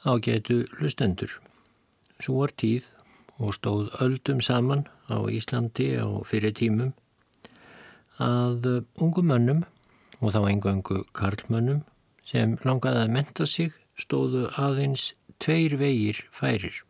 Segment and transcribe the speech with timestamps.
[0.00, 1.28] Ágætu hlustendur.
[2.20, 2.86] Svo var tíð
[3.36, 6.94] og stóð öldum saman á Íslandi á fyrir tímum
[8.16, 9.60] að ungum mönnum
[10.20, 11.82] og þá engangu karlmönnum
[12.24, 16.80] sem langaði að menta sig stóðu aðeins tveir vegir færir.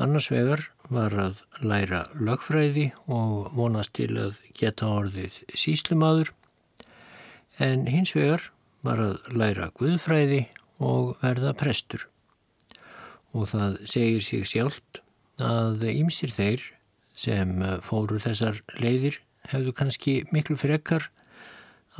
[0.00, 6.32] Annars vegar var að læra lögfræði og vonast til að geta orðið síslumadur
[7.60, 8.48] en hins vegar
[8.80, 10.46] var að læra guðfræði
[10.80, 12.08] og verða prestur
[13.34, 15.02] og það segir sig sjálft
[15.42, 16.64] að ýmsir þeir
[17.14, 19.18] sem fóru þessar leiðir
[19.50, 21.10] hefðu kannski miklu frekar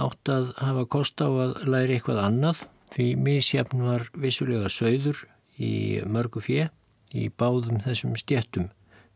[0.01, 5.25] átt að hafa kost á að læra eitthvað annað því misjafn var vissulega sögður
[5.59, 6.69] í mörgu fjö
[7.15, 8.71] í báðum þessum stjettum,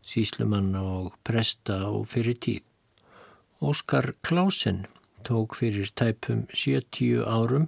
[0.07, 2.63] síslumanna og presta og fyrir tíð.
[3.59, 4.85] Óskar Klásen
[5.27, 7.67] tók fyrir tæpum 70 árum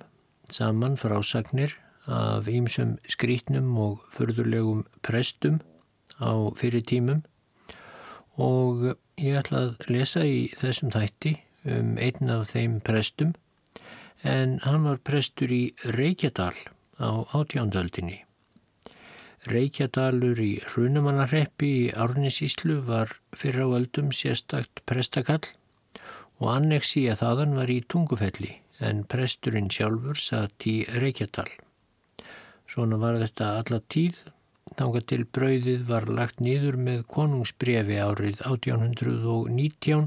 [0.51, 1.75] saman frásagnir
[2.11, 5.61] af ýmsum skrítnum og förðurlegum prestum
[6.19, 7.23] á fyrir tímum
[8.41, 11.37] og ég ætla að lesa í þessum þætti
[11.71, 13.35] um einn af þeim prestum
[14.25, 15.63] en hann var prestur í
[15.97, 16.57] Reykjadal
[17.01, 18.19] á átjándöldinni.
[19.49, 25.47] Reykjadalur í Hrunamannarreppi í Árnisíslu var fyrir á öldum sérstakt prestakall
[26.41, 28.53] og annexi að þaðan var í tungufelli
[28.85, 31.49] en presturinn sjálfur satt í Reykjadal.
[32.71, 34.21] Svona var þetta alla tíð,
[34.79, 40.05] þánga til brauðið var lagt nýður með konungsbrefi árið 1819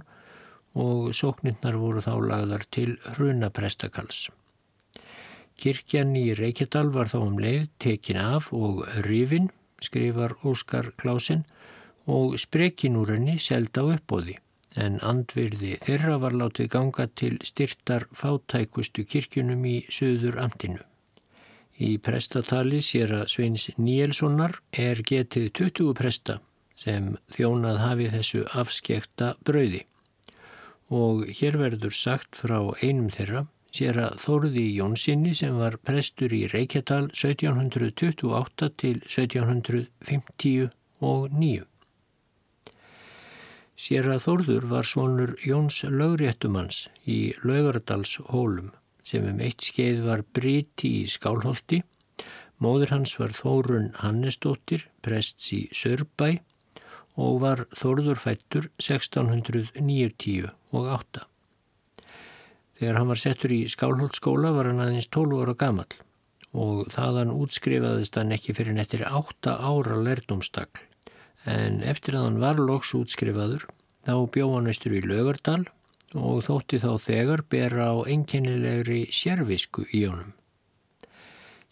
[0.84, 4.30] og sóknirnar voru þá lagðar til hrunaprestakals.
[5.60, 9.52] Kirkjan í Reykjadal var þá um leið tekin af og rifin,
[9.84, 11.44] skrifar Óskar Klásen,
[12.08, 14.38] og sprekin úr henni selda á uppbóði,
[14.80, 20.80] en andvirði þeirra var látið ganga til styrtar fátækustu kirkjunum í söður amtinu.
[21.82, 26.38] Í prestatali sér að Sveins Níelssonar er getið 20 presta
[26.78, 29.82] sem þjónað hafi þessu afskekta brauði
[30.94, 36.48] og hér verður sagt frá einum þeirra sér að Þóruði Jónssoni sem var prestur í
[36.52, 41.66] Reykjadal 1728 til 1759.
[43.74, 48.70] Sér að Þórður var svonur Jóns lögréttumanns í Laugardals hólum
[49.08, 51.82] sem um eitt skeið var briti í Skálholti.
[52.64, 56.38] Móður hans var Þórun Hannesdóttir, prests í Sörbæ
[57.20, 61.28] og var Þórður fættur 1690 og 8.
[62.80, 65.92] Þegar hann var settur í Skálholtskóla var hann aðeins 12 ára gamal
[66.54, 70.82] og þaðan útskrifaðist hann ekki fyrir nettir 8 ára lærdomstakl.
[71.50, 73.66] En eftir að hann var loks útskrifaður
[74.08, 75.64] þá bjóð hann eistur í Lögardal
[76.14, 80.34] og þótti þá þegar bera á einkennilegri sérvisku í honum.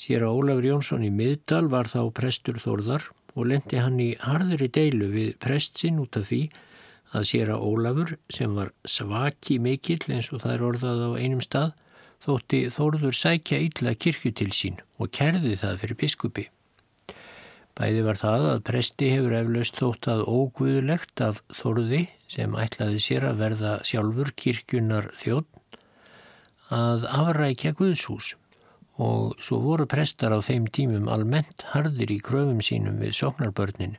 [0.01, 3.03] Sér að Ólafur Jónsson í miðdal var þá prestur Þórðar
[3.35, 6.41] og lendi hann í harðri deilu við prestsinn út af því
[7.11, 11.43] að sér að Ólafur sem var svaki mikill eins og það er orðað á einum
[11.45, 11.75] stað
[12.25, 16.47] þótti Þórður sækja illa kirkju til sín og kerði það fyrir biskupi.
[17.79, 22.01] Bæði var það að presti hefur eflaust þótt að óguðulegt af Þorði
[22.31, 25.79] sem ætlaði sér að verða sjálfur kirkjunar þjótt
[26.71, 28.35] að afrækja Guðshús
[29.01, 33.97] og svo voru prestar á þeim tímum almennt hardir í kröfum sínum við sóknarbörnin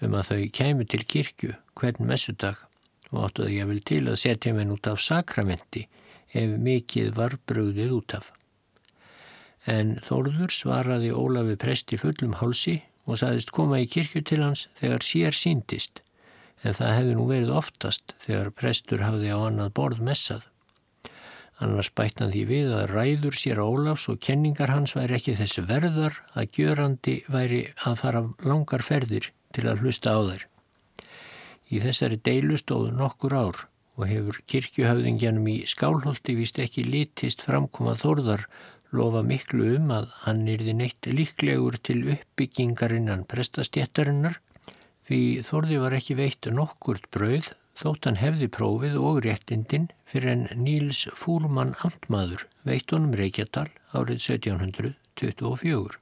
[0.00, 2.60] um að þau kæmu til kirkju hvern messudag
[3.12, 5.86] og áttuði ég vel til að setja menn út af sakramenti
[6.32, 8.30] ef mikið var bröðið út af.
[9.68, 12.78] En Þórður svaraði Ólafi presti fullum hálsi
[13.10, 16.02] og saðist koma í kirkju til hans þegar sér síndist,
[16.62, 20.46] en það hefði nú verið oftast þegar prestur hafði á annað borð messað.
[21.60, 25.66] Annars bætt hann því við að ræður sér Ólafs og kenningar hans væri ekki þessi
[25.68, 30.46] verðar að gjörandi væri að fara langar ferðir til að hlusta á þær.
[31.70, 33.60] Í þessari deilu stóðu nokkur ár
[34.00, 38.46] og hefur kirkjuhafðingjanum í skálholti vist ekki litist framkomað þorðar
[38.96, 44.40] lofa miklu um að hann yrði neitt líklegur til uppbyggingarinnan prestastjættarinnar
[45.08, 50.44] því Þorði var ekki veitt nokkurt brauð þótt hann hefði prófið og réttindin fyrir en
[50.66, 55.98] Níls Fúrmann Amtmaður veitt honum Reykjadal árið 1724.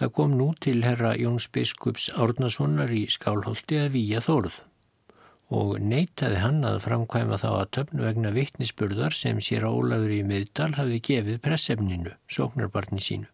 [0.00, 4.58] Það kom nú til herra Jóns Biskups Árnasonar í Skálholti að výja Þorð
[5.52, 10.70] og neytaði hann að framkvæma þá að töfnu vegna vittnisspurðar sem sér Ólafur í miðdal
[10.78, 13.28] hafði gefið pressefninu, sóknarbarni sínu.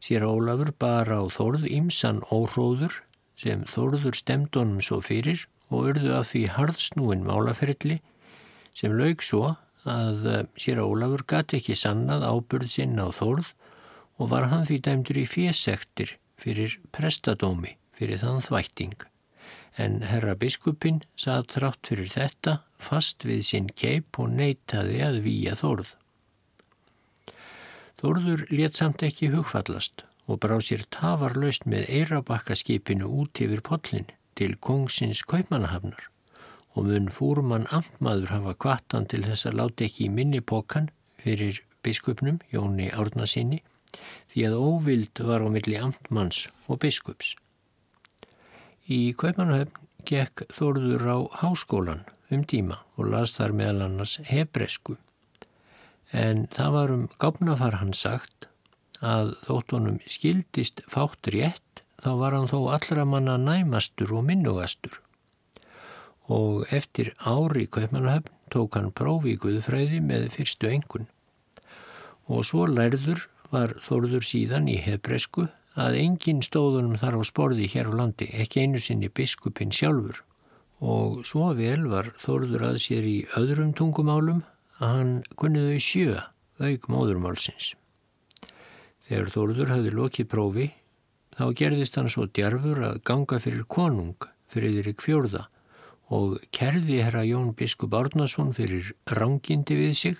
[0.00, 3.00] Sér Ólafur bara á Þórð ímsan óhróður
[3.40, 8.00] sem Þórður stemdónum svo fyrir og urðu af því harðsnúin málaferðli
[8.76, 9.54] sem laug svo
[9.88, 13.54] að eh, sér Ólafur gati ekki sannað ábyrð sinn á Þórð
[14.20, 18.96] og var hann því dæmdur í fjesektir fyrir prestadómi fyrir þann þvætting.
[19.80, 25.56] En herra biskupin satt þrátt fyrir þetta fast við sinn keip og neytaði að výja
[25.60, 25.94] Þórð.
[28.00, 34.08] Þórður let samt ekki hugfallast og brá sér tafarlaust með eirabakkaskipinu út yfir pollin
[34.38, 36.06] til kongsins kaupmannahafnar
[36.74, 40.88] og mun fúrumann amtmaður hafa kvattan til þess að láta ekki í minni pokan
[41.20, 43.60] fyrir biskupnum Jóni Árnasinni
[44.32, 47.34] því að óvild var á milli amtmanns og biskups.
[48.90, 49.76] Í kaupmannahafn
[50.08, 52.00] gekk Þórður á háskólan
[52.34, 54.96] um tíma og las þar meðal annars hebresku.
[56.10, 58.48] En það var um gáfnafar hann sagt
[58.98, 64.98] að þóttunum skildist fátt rétt þá var hann þó allra manna næmastur og minnugastur.
[66.26, 71.06] Og eftir ári í Kaupmannahöfn tók hann prófi í Guðfræði með fyrstu engun
[72.30, 75.46] og svo lærður var Þórður síðan í hebresku
[75.78, 80.24] að engin stóðunum þar á sporði hér á landi, ekki einu sinni biskupin sjálfur
[80.80, 84.42] og svo vel var Þórður að sér í öðrum tungumálum
[84.80, 86.16] að hann kunniðu í sjö
[86.60, 87.74] auk móðurmálsins.
[89.04, 90.66] Þegar Þórður hafði lokið prófi
[91.36, 95.44] þá gerðist hann svo djarfur að ganga fyrir konung fyrir þeirri kvjórða
[96.10, 100.18] og kerði herra Jón Biskup Árnason fyrir rangindi við sig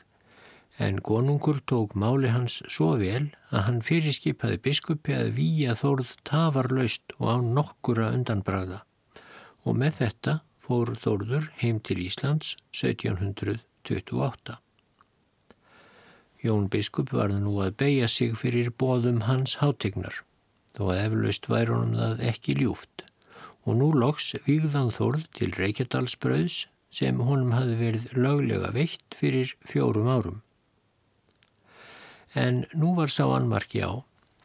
[0.80, 7.16] en konungur tók máli hans svo vel að hann fyrirskipaði biskupi að výja Þórð tafarlaust
[7.18, 8.84] og á nokkura undanbragða
[9.64, 14.58] og með þetta fór Þórður heim til Íslands 1700 28.
[16.42, 20.22] Jón Biskup var nú að beigja sig fyrir bóðum hans hátegnar,
[20.76, 23.04] þó að eflaust væri honum það ekki ljúft,
[23.66, 30.08] og nú loks výgðan Þórð til Reykjadalsbröðs sem honum hafi verið löglega veitt fyrir fjórum
[30.08, 30.40] árum.
[32.34, 33.90] En nú var sá anmarki á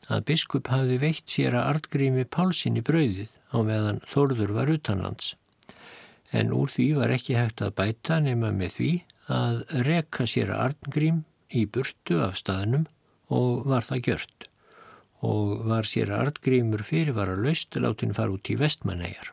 [0.09, 5.35] að biskup hafi veitt sér að artgrími Pálsinn í brauðið á meðan Þórður var utanlands.
[6.33, 8.91] En úr því var ekki hægt að bæta nema með því
[9.31, 12.85] að reka sér að Arngrím í burtu af staðnum
[13.33, 14.49] og var það gjört
[15.25, 19.31] og var sér að Arngrímur fyrirvara laust látin fara út í vestmannegar.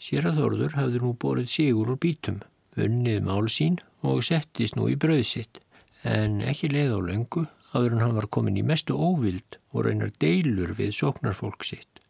[0.00, 2.40] Sér að Þorður hafði nú borið sigur úr bítum,
[2.76, 5.60] unnið mál sín og settist nú í brauðsitt
[6.06, 7.44] en ekki leið á löngu
[7.74, 12.00] áður en hann var komin í mestu óvild og reynar deilur við sóknarfólk sitt.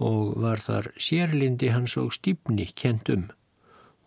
[0.00, 3.26] Og var þar sérlindi hans og stýpni kent um.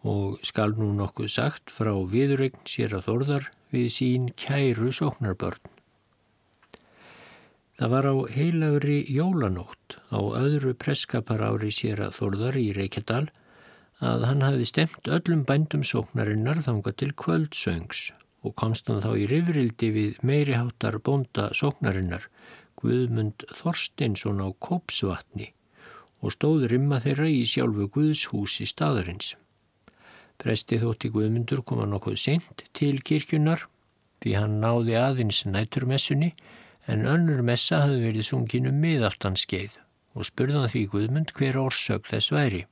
[0.04, 5.70] Og skal nú nokkuð sagt frá viðregn sér að þorðar við sín kæru sóknarbörn.
[7.78, 13.26] Það var á heilagri jólanótt á öðru preskapar ári sér að þorðar í Reykjadal
[14.04, 18.12] að hann hafi stemt öllum bændum sóknarinnar þanga til kvöldsöngs
[18.44, 22.28] og komst hann þá í rifrildi við meiriháttar bonda sóknarinnar
[22.82, 25.54] Guðmund Þorstinsson á Kópsvatni
[26.24, 29.34] og stóð rimma þeirra í sjálfu Guðshúsi staðarins.
[30.40, 33.68] Presti þótti Guðmundur koma nokkuð sent til kirkjunar
[34.24, 36.34] því hann náði aðeins næturmessunni
[36.92, 39.80] en önnur messa hafði verið sungin um miðaftanskeið
[40.14, 42.64] og spurðan því Guðmund hver orsök þess væri.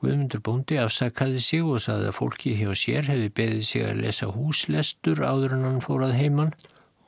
[0.00, 4.28] Guðmundur bóndi afsakaði sig og saði að fólki hjá sér hefði beðið sig að lesa
[4.32, 6.54] húslestur áður en hann fórað heimann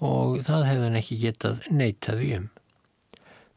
[0.05, 2.51] og það hefði hann ekki getað neytaði um.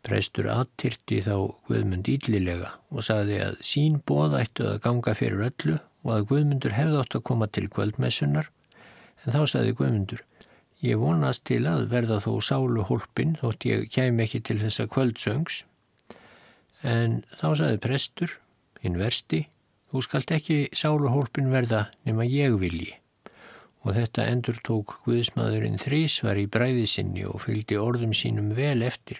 [0.05, 1.35] Prestur aðtyrti þá
[1.67, 6.77] Guðmund íllilega og sagði að sín bóð ættu að ganga fyrir öllu og að Guðmundur
[6.77, 8.51] hefði átt að koma til kvöldmessunar
[9.25, 10.23] en þá sagði Guðmundur
[10.83, 15.63] Ég vonast til að verða þó sálu hólpin þótt ég kem ekki til þessa kvöldsöngs
[16.85, 18.33] en þá sagði prestur,
[18.85, 19.45] hinn versti,
[19.91, 22.93] þú skalt ekki sálu hólpin verða nema ég vilji
[23.85, 29.19] og þetta endur tók Guðsmaðurinn þrísvar í bræði sinni og fylgdi orðum sínum vel eftir.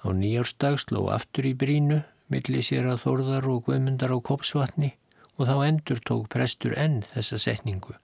[0.00, 2.00] Á nýjárstag sló aftur í brínu,
[2.32, 4.94] milli sér að þorðar og guðmundar á kopsvatni
[5.36, 7.96] og þá endur tók prestur enn þessa setningu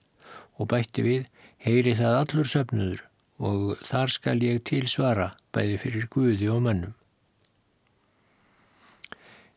[0.55, 1.25] og bætti við,
[1.65, 3.01] heyri það allur söpnuður
[3.41, 6.93] og þar skal ég til svara bæði fyrir Guði og mannum.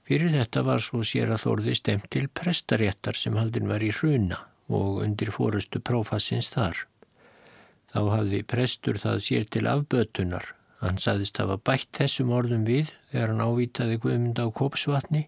[0.09, 4.41] Fyrir þetta var svo sér að þorði stemt til prestaréttar sem haldin var í hruna
[4.69, 6.87] og undir fórustu prófassins þar.
[7.93, 13.33] Þá hafði prestur það sér til afbötunar Hann saðist hafa bætt þessum orðum við þegar
[13.33, 15.25] hann ávitaði Guðmund á Kopsvatni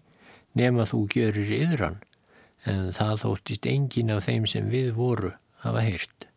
[0.55, 1.97] nema þú gjörir yðran
[2.71, 5.33] en það þóttist engin af þeim sem við voru
[5.65, 6.27] hafa heyrt.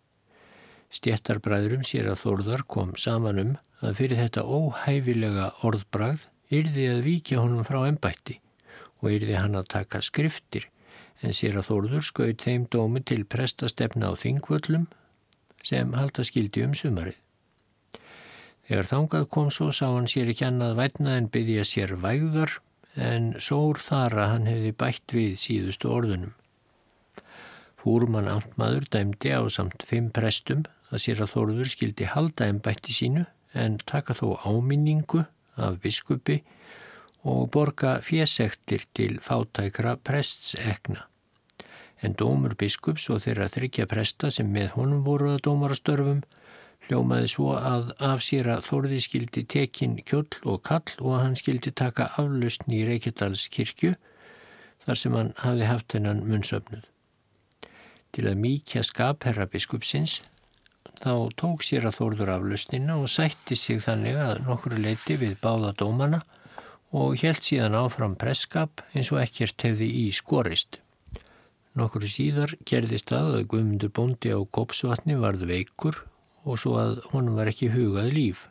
[0.94, 7.40] Stjættarbræðurum sér að Þórðar kom saman um að fyrir þetta óhæfilega orðbrað yrði að víkja
[7.40, 8.40] honum frá ennbætti
[9.00, 10.68] og yrði hann að taka skriftir
[11.24, 14.86] en sér að Þórður skaut þeim dómi til prestastefna á þingvöllum
[15.64, 17.16] sem halda skildi um sumarið.
[18.68, 22.58] Þegar þangað kom svo sá hann sér ekki annað vætna en byggja sér vægðar
[22.94, 26.32] en sór þara hann hefði bætt við síðustu orðunum.
[27.80, 32.96] Fúrumann amtmaður dæmdi á samt fimm prestum að sér að Þórður skildi halda en bætti
[32.96, 36.40] sínu en taka þó áminningu af biskupi
[37.24, 41.06] og borga fjesektir til fátækra prestsekna.
[42.02, 46.24] En dómur biskups og þeirra þryggja presta sem með honum voru að dómarastörfum
[46.84, 51.72] hljómaði svo að af sér að Þórði skildi tekin kjöll og kall og hann skildi
[51.72, 53.94] taka aflausni í Reykjadals kirkju
[54.84, 56.84] þar sem hann hafi haft hennan munnsöfnuð.
[58.12, 60.20] Til að mýkja skapherra biskupsins
[61.00, 65.74] þá tók sér að Þórður aflausnina og sætti sig þannig að nokkru leiti við báða
[65.80, 66.22] dómana
[66.94, 70.78] og helt síðan áfram presskap eins og ekkert hefði í skorist.
[71.74, 76.04] Nokkru síðar gerðist það að Guðmundur bóndi á Gópsvatni varð veikur
[76.44, 78.44] og svo að honum var ekki hugað líf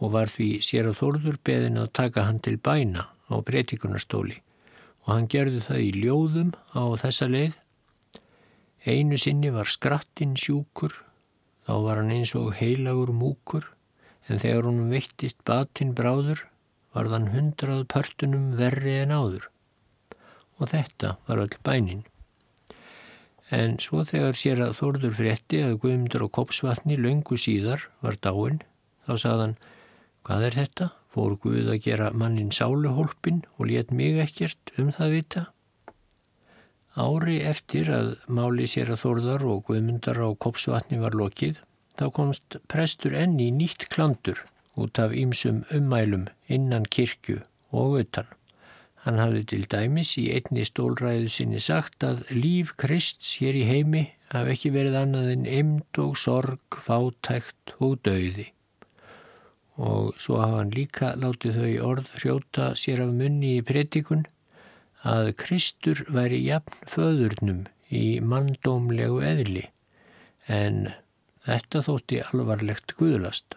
[0.00, 4.40] og var því sér að Þórður beðin að taka hann til bæna á breytikunarstóli
[5.06, 7.54] og hann gerði það í ljóðum á þessa leið.
[8.84, 10.92] Einu sinni var skrattinn sjúkur,
[11.70, 13.68] þá var hann eins og heilagur múkur
[14.26, 16.40] en þegar honum veittist batinn bráður
[16.96, 19.44] var þann hundrað pörtunum verri en áður
[20.58, 22.02] og þetta var öll bænin.
[23.54, 28.60] En svo þegar sér að Þórður frétti að Guðmundur og Kopsvatni löngu síðar var dáin,
[29.06, 29.56] þá saðan,
[30.26, 30.90] hvað er þetta?
[31.10, 35.46] Fór Guð að gera mannin sáluhólpin og let mig ekkert um það vita?
[36.98, 41.60] Ári eftir að máli sér að Þórðar og Guðmundar á Kopsvatni var lokið,
[41.94, 44.40] þá komst prestur enni nýtt klandur
[44.74, 48.26] út af ýmsum ummælum innan kirkju og utan.
[49.04, 54.02] Hann hafði til dæmis í einni stólræðu sinni sagt að líf Krists hér í heimi
[54.34, 58.50] haf ekki verið annað en emd og sorg, fátækt og dauði.
[59.80, 64.26] Og svo hafa hann líka látið þau orð hrjóta sér af munni í predikun
[65.06, 69.64] að Kristur væri jafn föðurnum í manndómlegu eðli
[70.50, 70.90] en
[71.46, 73.56] þetta þótti alvarlegt guðlast.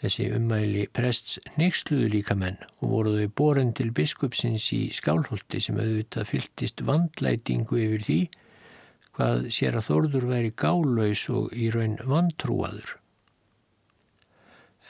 [0.00, 5.78] Þessi ummæli prests neyksluðu líka menn og voru þau boren til biskupsins í skálholti sem
[5.80, 8.18] auðvitað fyltist vandlætingu yfir því
[9.14, 12.96] hvað sér að Þórður væri gálaus og í raun vantrúaður.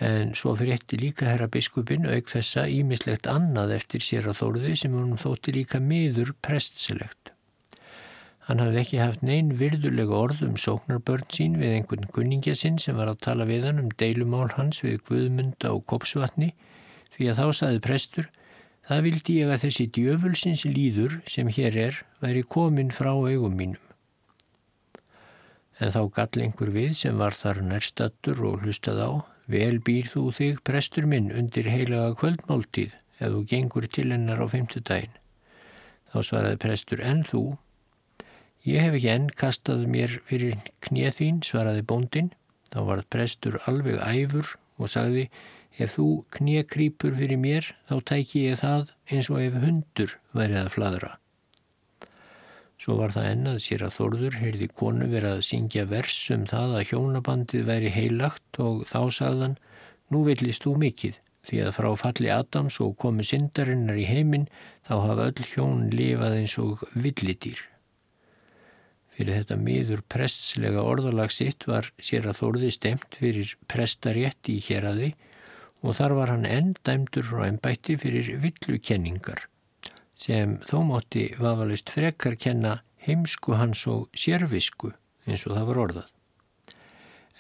[0.04, 4.96] En svo frétti líka herra biskupin auk þessa ímislegt annað eftir sér að Þórði sem
[4.98, 7.30] hann þótti líka miður prestselegt.
[8.44, 12.98] Hann hafði ekki haft neyn virðulega orð um sóknarbörn sín við einhvern kunningja sinn sem
[13.00, 16.50] var að tala við hann um deilumál hans við Guðmunda og Kopsvatni
[17.14, 18.28] því að þá saði prestur
[18.84, 23.80] það vildi ég að þessi djöfulsins líður sem hér er væri komin frá augum mínum.
[25.80, 29.10] En þá gall einhver við sem var þar nærstattur og hlustað á
[29.50, 34.46] vel býr þú þig prestur minn undir heilaga kvöldmáltíð ef þú gengur til hennar á
[34.48, 35.14] femtudaginn.
[36.12, 37.44] Þá svaraði prestur en þú
[38.64, 40.54] Ég hef ekki enn kastað mér fyrir
[40.86, 42.30] knið þín, svaraði bóndin.
[42.72, 45.26] Þá varð prestur alveg æfur og sagði,
[45.76, 46.06] ef þú
[46.38, 51.10] knið krýpur fyrir mér, þá tæki ég það eins og ef hundur værið að fladra.
[52.80, 56.74] Svo var það ennað sér að Þorður heyrði konu verið að syngja vers um það
[56.78, 59.54] að hjónabandið væri heilagt og þá sagðan,
[60.10, 64.48] nú villist þú mikið, því að frá falli Adams og komu syndarinnar í heiminn,
[64.86, 67.62] þá hafa öll hjón lifað eins og villidýr.
[69.14, 75.12] Fyrir þetta miður prestslega orðalag sitt var sér að þórði stemt fyrir prestarétt í héradi
[75.84, 79.46] og þar var hann enn dæmdur frá ennbætti fyrir villukenningar
[80.14, 84.92] sem þó mótti vafalist frekar kenna heimsku hans og sérvisku
[85.26, 86.10] eins og það var orðað.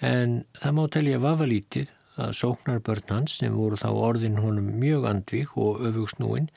[0.04, 5.56] En það má telja vafalítið að sóknarbörn hans sem voru þá orðin honum mjög andvík
[5.58, 6.50] og öfugsnúin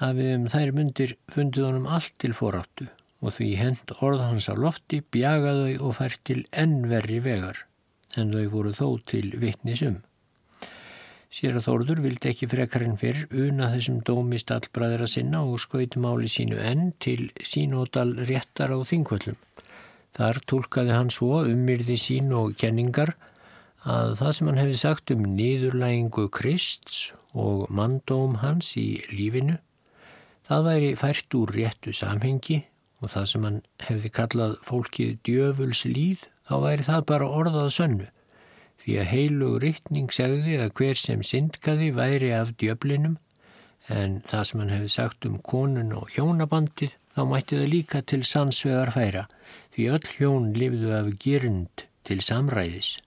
[0.00, 2.88] hafið um þær myndir fundið honum allt til foráttu
[3.20, 7.66] og því hend orð hans á lofti bjagaðau og fært til ennverri vegar,
[8.16, 10.00] en þau voru þó til vittnisum.
[11.30, 16.26] Sér að Þórður vildi ekki frekarinn fyrr una þessum dómi stallbræðra sinna og skauti máli
[16.26, 19.38] sínu enn til sínódal réttar á þingvöllum.
[20.18, 23.14] Þar tólkaði hann svo ummyrði sín og kenningar
[23.86, 29.60] að það sem hann hefði sagt um niðurlægingu Krists og manndóm hans í lífinu,
[30.50, 32.64] það væri fært úr réttu samhengi
[33.00, 38.10] og það sem hann hefði kallað fólkið djöfuls líð, þá væri það bara orðað sönnu.
[38.80, 43.18] Því að heilug rittning segði að hver sem syndkaði væri af djöflinum,
[43.90, 48.22] en það sem hann hefði sagt um konun og hjónabandið, þá mætti það líka til
[48.24, 49.26] sannsvegar færa,
[49.74, 52.98] því öll hjón lifðu af gyrnd til samræðis.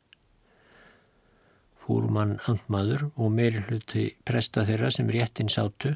[1.84, 5.90] fúrumann andmaður og meiri hluti presta þeirra sem réttin sátu,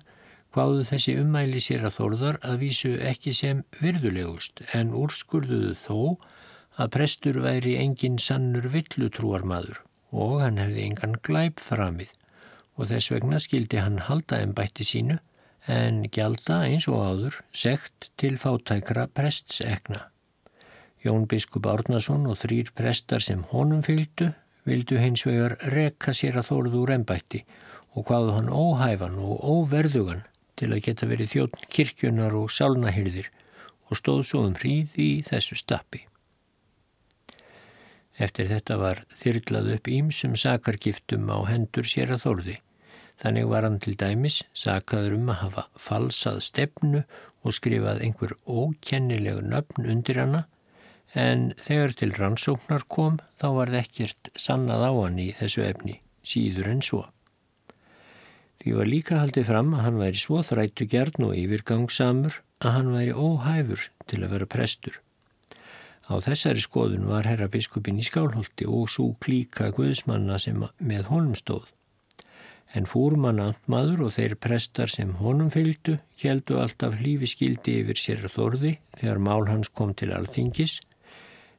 [0.51, 5.99] hvaðu þessi ummæli sér að þórðar að vísu ekki sem virðulegust en úrskurðuðu þó
[6.77, 9.81] að prestur væri engin sannur villutrúarmadur
[10.13, 12.13] og hann hefði engan glæp framið
[12.77, 15.17] og þess vegna skildi hann halda en bætti sínu
[15.77, 20.05] en gjalda eins og áður sekt til fátækra prestsekna.
[21.03, 24.31] Jón biskup Árnason og þrýr prestar sem honum fylgdu
[24.67, 27.43] vildu hins vegar rekka sér að þóruð úr ennbætti
[27.95, 30.23] og hvaðu hann óhæfan og óverðugan
[30.57, 33.31] til að geta verið þjóttn kirkjunar og sálnahyrðir
[33.87, 36.05] og stóð svo um hríð í þessu stappi.
[38.17, 42.55] Eftir þetta var þyrlað upp ímsum sakargiftum á hendur sér að þorði.
[43.21, 47.03] Þannig var hann til dæmis sakaður um að hafa falsað stefnu
[47.45, 50.43] og skrifað einhver ókennileg nöfn undir hana
[51.17, 55.99] en þegar til rannsóknar kom þá var það ekkert sannað á hann í þessu efni,
[56.21, 57.05] síður en svo.
[58.61, 62.93] Því var líka haldið fram að hann væri svo þrættu gern og yfirgangsamur að hann
[62.93, 64.97] væri óhæfur til að vera prestur.
[66.07, 71.35] Á þessari skoðun var herra biskupin í skálholti og svo klíka guðsmanna sem með honum
[71.35, 71.65] stóð.
[72.75, 78.77] En fúrmannaðmaður og þeir prestar sem honum fylgdu heldu alltaf hlífi skildi yfir sér þorði
[78.99, 80.79] þegar mál hans kom til alþingis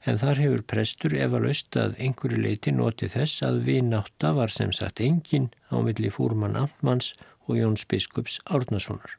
[0.09, 5.03] en þar hefur prestur efalust að einhverju leiti noti þess að vináta var sem sagt
[5.05, 7.15] engin á milli fúrmann Amtmanns
[7.49, 9.17] og Jóns biskups Árnasonar.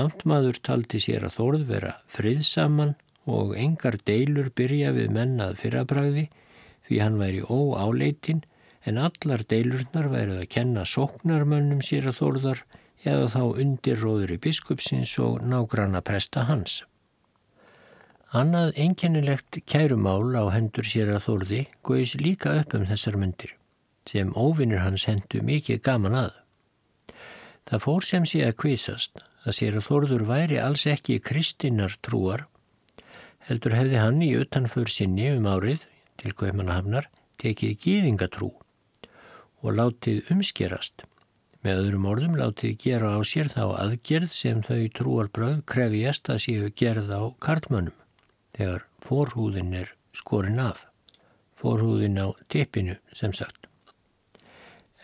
[0.00, 2.94] Amtmaður taldi sér að þórð vera friðsaman
[3.30, 6.28] og engar deilur byrja við mennað fyrrabræði
[6.88, 8.42] því hann væri óáleitin
[8.84, 12.62] en allar deilurnar værið að kenna sóknarmönnum sér að þórðar
[13.02, 16.82] eða þá undirróður í biskupsins og nágranna presta hans.
[18.32, 23.56] Annað einkennilegt kærumál á hendur sér að þórði góðis líka upp um þessar myndir
[24.08, 26.32] sem óvinnir hans hendu mikið gaman að.
[27.70, 32.48] Það fór sem sé að kvísast að sér að þórður væri alls ekki kristinnar trúar
[33.48, 35.86] heldur hefði hann í utanför sinni um árið
[36.20, 37.08] til Guðmannahafnar
[37.42, 38.50] tekið gýðingatrú
[39.62, 41.04] og látið umskerast.
[41.62, 46.70] Með öðrum orðum látið gera á sér þá aðgerð sem þau trúarbröð krefjast að séu
[46.74, 47.98] gerð á kartmönnum
[48.56, 50.86] þegar forhúðin er skorin af.
[51.58, 53.68] Forhúðin á tippinu sem sagt.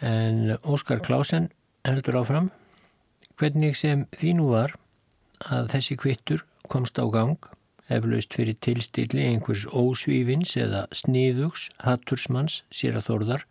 [0.03, 1.51] En Óskar Klásen
[1.87, 2.51] heldur áfram
[3.38, 4.74] hvernig sem því nú var
[5.46, 7.38] að þessi kvittur komst á gang
[7.92, 13.44] eflaust fyrir tilstilli einhvers ósvífins eða sniðugs hattursmanns sér að þorðar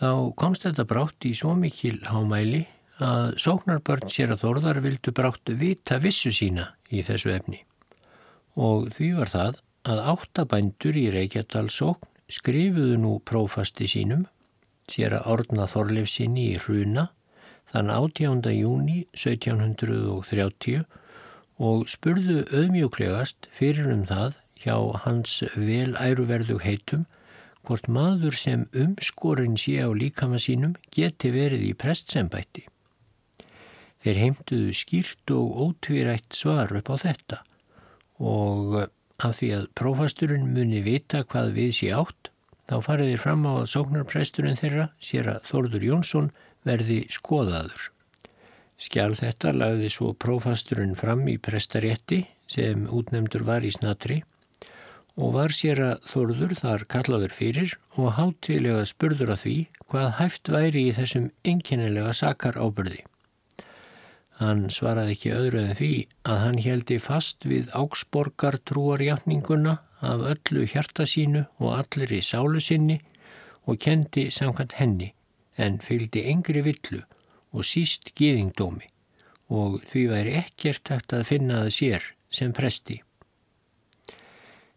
[0.00, 2.64] þá komst þetta brátt í svo mikil hámæli
[3.02, 7.64] að sóknarbörn sér að þorðar vildu brátt vita vissu sína í þessu efni
[8.54, 14.24] og því var það að áttabændur í Reykjadalsókn skrifuðu nú prófasti sínum
[14.90, 17.08] sér að orna Þorleifsinni í Hruna
[17.72, 18.52] þann 18.
[18.54, 20.84] júni 1730
[21.62, 27.04] og spurðu auðmjóklegast fyrir um það hjá hans vel æruverðu heitum
[27.64, 32.66] hvort maður sem umskorinn sé á líkama sínum geti verið í prestsembætti.
[34.04, 37.40] Þeir heimtuðu skýrt og ótvírætt svar upp á þetta
[38.20, 38.76] og
[39.24, 42.30] af því að prófasturinn muni vita hvað við sé átt,
[42.68, 46.30] þá farið þér fram á að sóknarpresturinn þeirra sér að Þorður Jónsson
[46.66, 47.93] verði skoðaður.
[48.84, 52.18] Skjál þetta lagði svo prófasturinn fram í prestarétti
[52.50, 54.18] sem útnemdur var í snatri
[55.14, 59.56] og var sér að Þorður þar kallaður fyrir og hátilega spurður að því
[59.88, 63.00] hvað hæft væri í þessum enginnilega sakar ábyrði.
[64.42, 65.92] Hann svaraði ekki öðru en því
[66.26, 72.60] að hann heldi fast við áksborgar trúarjáttninguna af öllu hjarta sínu og allir í sálu
[72.60, 72.98] sinni
[73.64, 75.12] og kendi samkvæmt henni
[75.56, 77.04] en fylgdi engri villu
[77.54, 78.90] og síst gýðingdómi
[79.54, 82.98] og því væri ekkert hægt að finna það sér sem presti.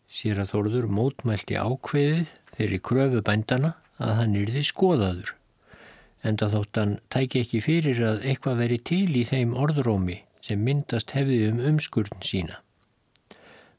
[0.07, 5.33] Sér að Þorður mótmælti ákveðið þeirri kröfu bændana að hann yrði skoðaður
[6.27, 11.13] enda þótt hann tæki ekki fyrir að eitthvað veri til í þeim orðrómi sem myndast
[11.15, 12.61] hefði um umskurn sína.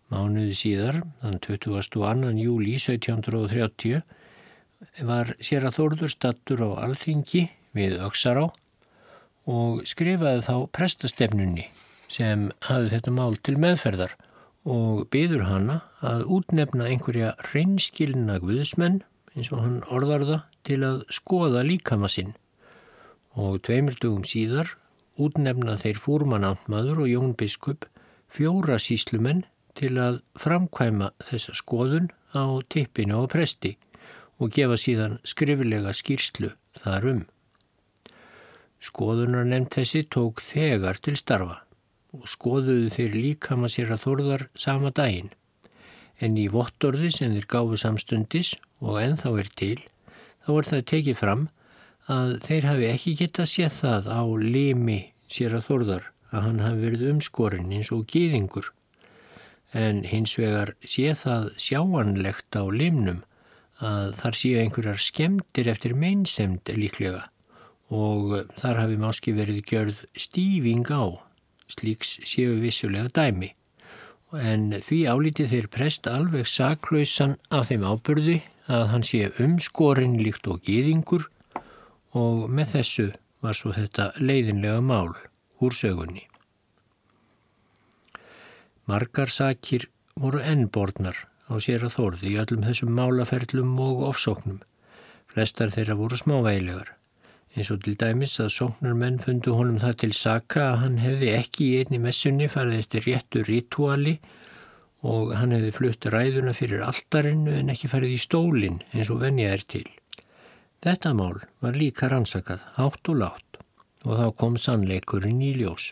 [0.08, 2.32] Mánuði síðar, þann 22.
[2.40, 4.00] júli 1730,
[5.04, 7.44] var sér að Þórður stattur á alþingi
[7.76, 8.46] við Öksará
[9.48, 11.68] og skrifaði þá prestastefnunni
[12.12, 14.14] sem hafði þetta mál til meðferðar
[14.68, 19.00] og byður hana að útnefna einhverja reynskilna guðismenn
[19.34, 22.34] eins og hann orðar það til að skoða líkama sinn
[23.38, 24.74] og tveimildugum síðar
[25.18, 27.86] útnefna þeir fúrmanamtmaður og Jón Biskup
[28.32, 29.44] fjóra síslumenn
[29.78, 33.76] til að framkvæma þessa skoðun á tippinu á presti
[34.38, 37.22] og gefa síðan skriflega skýrslu þar um.
[38.78, 41.62] Skoðunar nefnt þessi tók þegar til starfa
[42.16, 45.30] og skoðuðu þeir líkama sér að þorðar sama daginn.
[46.22, 49.76] En í vottorði sem þeir gáfu samstundis og ennþá er til,
[50.46, 51.44] þá er það tekið fram
[52.08, 56.84] að þeir hafi ekki getað séð það á limi sér að þorðar að hann hafi
[56.86, 58.70] verið umskorinn eins og gýðingur.
[59.76, 63.20] En hins vegar sé það sjáanlegt á limnum
[63.84, 67.26] að þar séu einhverjar skemdir eftir meinsemd líklega
[67.88, 71.28] og þar hafi máski verið gjörð stífing á
[71.68, 73.52] slíks séu vissulega dæmi.
[74.36, 80.48] En því álítið þeir prest alveg saklausan af þeim ábyrði að hann sé umskorinn líkt
[80.52, 81.24] og gýðingur
[82.18, 83.06] og með þessu
[83.44, 85.14] var svo þetta leiðinlega mál
[85.64, 86.26] úr sögunni.
[88.88, 91.16] Margar sakir voru ennborðnar
[91.48, 94.60] á sér að þórði í öllum þessum málaferlum og ofsóknum.
[95.32, 96.97] Flestar þeirra voru smávægilegar
[97.58, 101.64] eins og til dæmis að sóknarmenn fundu honum það til saka að hann hefði ekki
[101.66, 104.14] í einni messunni farið eftir réttu rituali
[105.08, 109.50] og hann hefði flutt ræðuna fyrir aldarinu en ekki farið í stólinn eins og venja
[109.56, 109.86] er til.
[110.84, 113.60] Þetta mál var líka rannsakað, hátt og látt
[114.06, 115.90] og þá kom sannleikurinn í ljós.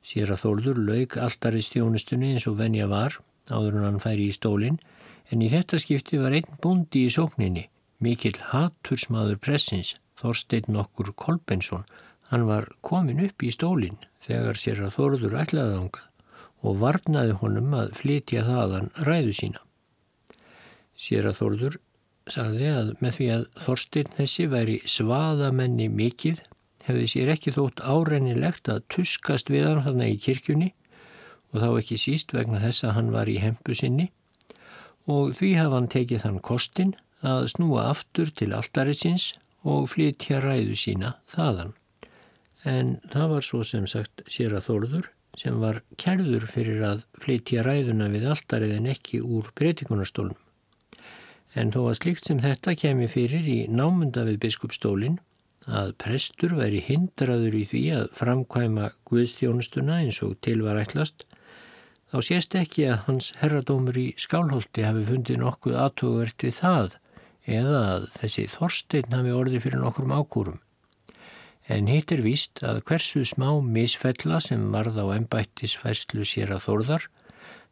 [0.00, 3.20] Sér að Þórður laug alltari stjónustunni eins og venja var
[3.52, 4.80] áður en hann færi í stólinn
[5.28, 7.68] en í þetta skipti var einn búndi í sókninni,
[8.00, 11.86] mikill hattursmaður pressins Þorstein okkur Kolbensson,
[12.30, 16.06] hann var komin upp í stólinn þegar sér að Þorður ætlaði ángað
[16.66, 19.62] og varnaði honum að flytja þaðan ræðu sína.
[20.98, 21.78] Sér að Þorður
[22.28, 26.36] sagði að með því að Þorstein þessi væri svaðamenni mikill
[26.88, 30.72] hefði sér ekki þótt árennilegt að tuskast við hann þarna í kirkjunni
[31.52, 34.08] og þá ekki síst vegna þess að hann var í hempu sinni
[35.08, 39.32] og því hafa hann tekið þann kostin að snúa aftur til alltaritsins
[39.66, 41.72] og flytja ræðu sína þaðan.
[42.68, 47.62] En það var svo sem sagt sér að Þórður sem var kærður fyrir að flytja
[47.66, 50.36] ræðuna við alltarið en ekki úr breytikunarstólum.
[51.54, 55.18] En þó að slikt sem þetta kemi fyrir í námunda við biskupstólinn
[55.68, 61.24] að prestur væri hindraður í því að framkvæma Guðstjónustuna eins og til var ætlast,
[62.08, 66.96] þá sést ekki að hans herradómur í skálholti hafi fundið nokkuð aðtóvert við það
[67.48, 70.58] eða að þessi þorstein hafi orði fyrir nokkrum ákúrum.
[71.68, 77.08] En hitt er víst að hversu smá misfella sem varð á ennbættisfærslu sér að þorðar,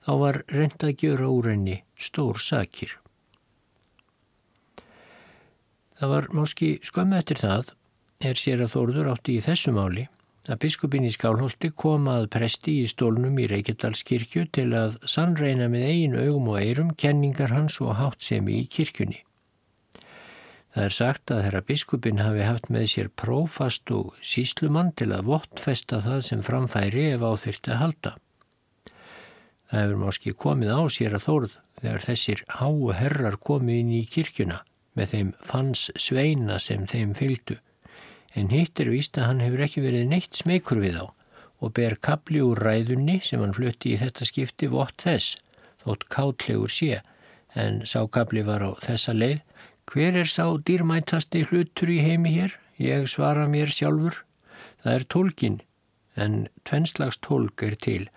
[0.05, 2.93] þá var reynd að gjöra úr henni stór sakir.
[5.97, 7.73] Það var máski skömmu eftir það,
[8.21, 10.05] er sér að þorður átti í þessu máli,
[10.47, 15.89] að biskupin í Skálholti kom að presti í stólnum í Reykjadalskirkju til að sannreina með
[15.89, 19.26] eigin augum og eirum kenningar hans og hátt semi í kirkjunni.
[20.77, 25.31] Það er sagt að herra biskupin hafi haft með sér prófast og síslumann til að
[25.31, 28.13] vottfesta það sem framfæri ef áþyrti að halda.
[29.71, 34.03] Það hefur máski komið á sér að þórð þegar þessir háu herrar komið inn í
[34.19, 34.61] kirkjuna
[35.01, 37.57] með þeim fanns sveina sem þeim fylgdu.
[38.37, 41.07] En hitt er víst að hann hefur ekki verið neitt smeykur við á
[41.65, 45.39] og ber kapli úr ræðunni sem hann flutti í þetta skipti vott þess,
[45.81, 47.01] þótt kátlegur sé,
[47.57, 49.46] en sá kapli var á þessa leið
[49.87, 52.57] Hver er sá dýrmæntasti hlutur í heimi hér?
[52.83, 54.25] Ég svara mér sjálfur.
[54.83, 55.59] Það er tólkin,
[56.19, 56.35] en
[56.67, 58.09] tvennslags tólk er til.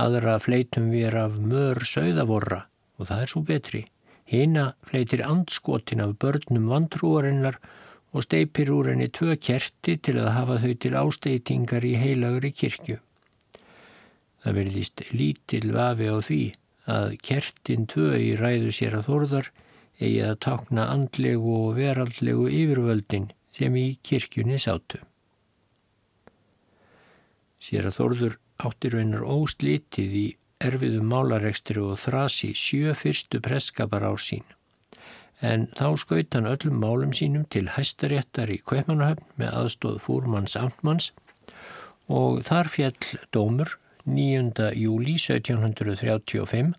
[0.00, 2.62] Aðra fleitum við af mör sögðavorra
[2.96, 3.82] og það er svo betri.
[4.28, 7.60] Hina fleitir andskotin af börnum vantrúarinnar
[8.16, 12.98] og steipir úr henni tvö kerti til að hafa þau til ásteitingar í heilagri kirkju.
[14.42, 16.42] Það verðist lítil vafi á því
[16.88, 19.50] að kertin tvö í ræðu sér að þorðar
[19.98, 25.00] eigi að takna andlegu og veraldlegu yfirvöldin sem í kirkjunni sátu.
[27.58, 28.36] Sér að Þórður
[28.68, 30.26] áttir raunar óslítið í
[30.62, 34.46] erfiðum málarekstri og þrasi sjö fyrstu preskapar á sín.
[35.42, 41.12] En þá skaut hann öllum málum sínum til hæstaréttar í Kveipmannahöfn með aðstóð fúrmanns amtmanns
[42.10, 43.76] og þar fjall dómur
[44.08, 44.72] 9.
[44.74, 46.74] júli 1735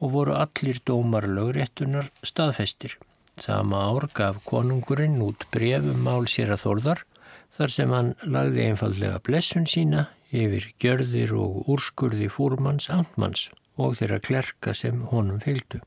[0.00, 2.96] og voru allir dómar lögréttunar staðfestir.
[3.40, 7.04] Sama ár gaf konungurinn út brefum mál sér að þorðar
[7.56, 14.20] þar sem hann lagði einfallega blessun sína yfir gjörðir og úrskurði fúrmanns amtmanns og þeirra
[14.24, 15.80] klerka sem honum fylgdu.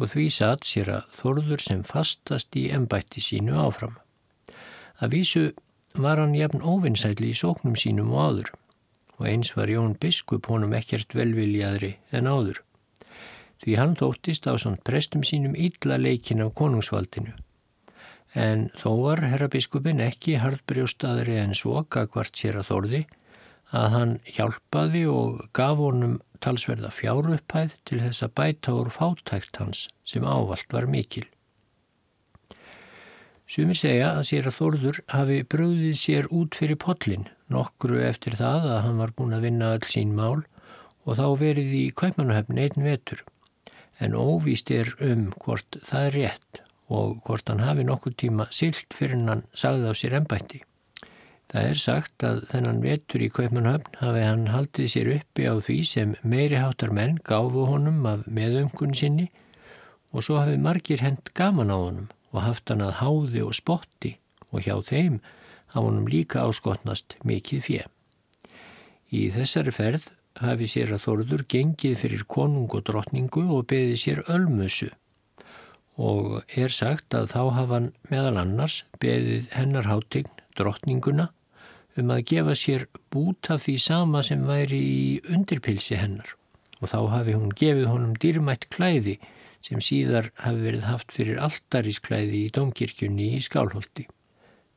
[0.00, 3.96] Og því satt sér að þorður sem fastast í embætti sínu áfram.
[5.00, 5.44] Að vísu
[5.94, 8.50] var hann jafn óvinnsætli í sóknum sínum og áður
[9.20, 12.62] og eins var Jón Biskup honum ekkert velviljaðri en áður.
[13.64, 17.34] Því hann þóttist á svont prestum sínum illa leikin af konungsvaldinu.
[18.34, 23.02] En þó var herrabiskupin ekki hardbrjóstaðri en svoka hvart sér að þorði
[23.74, 29.88] að hann hjálpaði og gaf honum talsverða fjárupphæð til þess að bæta úr fátækt hans
[30.08, 31.26] sem ávalt var mikil.
[33.50, 38.68] Sumi segja að sér að Þórður hafi bröðið sér út fyrir pollin nokkru eftir það
[38.76, 40.44] að hann var búin að vinna öll sín mál
[41.02, 43.24] og þá verið í Kaupmannahöfn einn vetur.
[44.00, 46.60] En óvíst er um hvort það er rétt
[46.90, 50.62] og hvort hann hafi nokkur tíma silt fyrir hann sagði á sér ennbætti.
[51.50, 55.78] Það er sagt að þennan vetur í Kaupmannhöfn hafi hann haldið sér uppi á því
[55.86, 59.26] sem meiri háttar menn gáfu honum af meðumkun sinni
[60.14, 64.14] og svo hafi margir hend gaman á honum og haft hann að háði og spotti
[64.50, 65.18] og hjá þeim
[65.74, 67.82] hafa honum líka áskotnast mikið fjö.
[69.10, 70.06] Í þessari ferð
[70.38, 74.90] hafi sér að Þorður gengið fyrir konung og drottningu og beði sér ölmusu
[76.00, 81.28] og er sagt að þá hafa hann meðal annars beðið hennar hátign drottninguna
[81.98, 86.36] um að gefa sér bút af því sama sem væri í undirpilsi hennar
[86.80, 89.18] og þá hafi hún gefið honum dýrmætt klæði
[89.64, 94.06] sem síðar hafi verið haft fyrir alltarísklæði í domkirkjunni í Skálholti.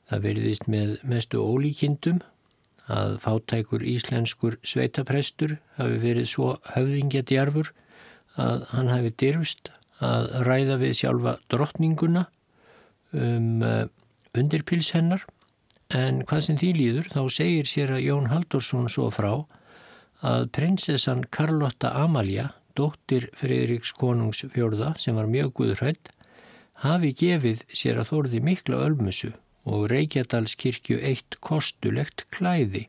[0.10, 2.20] Það veriðist með mestu ólíkindum
[2.92, 7.72] að fátækur íslenskur sveitaprestur hafi verið svo höfðingjadjarfur
[8.42, 9.72] að hann hafi dyrfst
[10.04, 12.26] að ræða við sjálfa drottninguna
[13.14, 13.86] um uh,
[14.36, 15.24] undirpils hennar.
[15.94, 19.32] En hvað sem því líður þá segir sér að Jón Haldursson svo frá
[20.26, 26.10] að prinsessan Carlotta Amalia dóttir Fridriks konungs fjörða sem var mjög guðrætt,
[26.82, 29.34] hafi gefið sér að þorði mikla ölmusu
[29.70, 32.88] og Reykjadalskirkju eitt kostulegt klæði.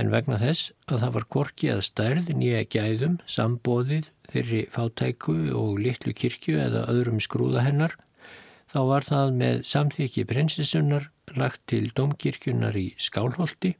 [0.00, 5.80] En vegna þess að það var korki að stærð nýja gæðum, sambóðið þeirri fátæku og
[5.84, 7.96] litlu kirkju eða öðrum skrúða hennar,
[8.72, 13.74] þá var það með samþykji prinsessunar lagt til domkirkjunar í Skálholti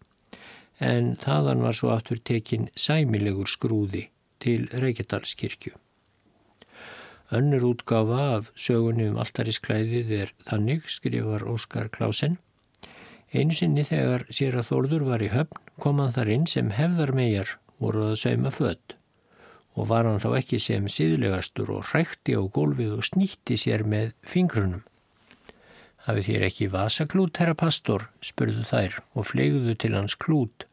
[0.82, 4.08] en þaðan var svo aftur tekin sæmilegur skrúði
[4.42, 5.76] til Reykjadalskirkju.
[7.32, 12.36] Önnur útgáfa af sögunni um alltarisklæðið er þannig, skrifar Óskar Klásen.
[13.32, 17.54] Einu sinni þegar sér að Þórður var í höfn kom hann þar inn sem hefðarmegar
[17.80, 18.98] voru að sauma född
[19.72, 24.12] og var hann þá ekki sem síðlegastur og hrækti á gólfið og snýtti sér með
[24.28, 24.82] fingrunum.
[26.04, 30.66] Hafið þér ekki vasaklút, herra pastor, spurðu þær og flegðu til hans klút,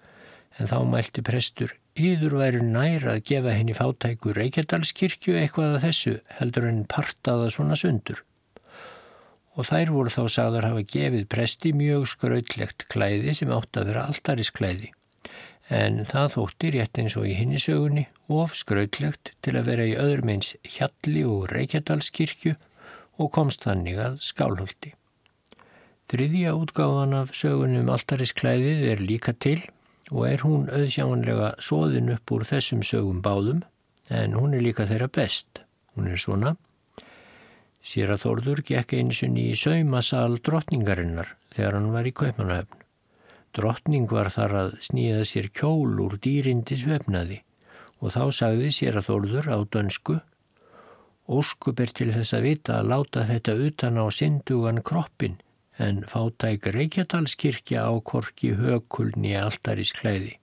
[0.59, 6.11] en þá mælti prestur, Íður væri nær að gefa henni fátæku Reykjadalskirkju eitthvað að þessu
[6.37, 8.21] heldur en partaða svona sundur.
[9.59, 14.05] Og þær voru þá sagðar hafa gefið presti mjög skrautlegt klæði sem átt að vera
[14.07, 14.93] alltarisklæði.
[15.69, 19.97] En það þótti rétt eins og í hinni sögunni of skrautlegt til að vera í
[19.99, 22.53] öðrum eins hjalli og Reykjadalskirkju
[23.19, 24.93] og komst þannig að skálholti.
[26.09, 29.59] Þriðja útgáfan af sögunum um alltarisklæðið er líka til
[30.09, 33.61] og er hún auðsjáanlega svoðin upp úr þessum sögum báðum
[34.09, 35.61] en hún er líka þeirra best.
[35.95, 36.55] Hún er svona.
[37.85, 42.81] Sér að Þórður gekk einsunni í saumasal drottningarinnar þegar hann var í Kaupmannahöfn.
[43.55, 47.39] Drottning var þar að sníða sér kjól úr dýrindi svefnaði
[47.99, 50.19] og þá sagði sér að Þórður á dönsku
[51.29, 55.35] Óskup er til þess að vita að láta þetta utan á syndugan kroppin
[55.79, 60.35] en fátæk Reykjadalskirkja á korki hökulni alltarisklæði.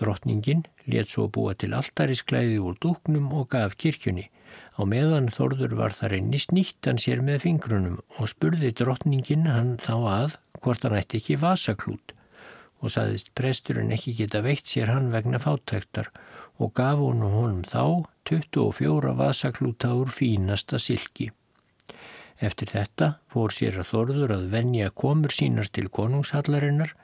[0.00, 4.30] Drottningin let svo búa til alltarisklæði úr dúknum og gaf kirkjunni.
[4.80, 9.94] Á meðan Þorður var þar einni snýttan sér með fingrunum og spurði drottningin hann þá
[10.14, 12.16] að hvort hann ætti ekki vasaklút
[12.82, 16.08] og saðist presturinn ekki geta veitt sér hann vegna fátæktar
[16.58, 21.30] og gaf honum honum þá 24 vasaklúta úr fínasta silki.
[22.42, 26.96] Eftir þetta fór sér að þorður að venja komur sínar til konungshallarinnar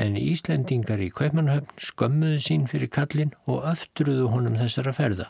[0.00, 5.26] en Íslendingar í Kaupmannhöfn skömmuðu sín fyrir kallin og öftruðu honum þessara ferða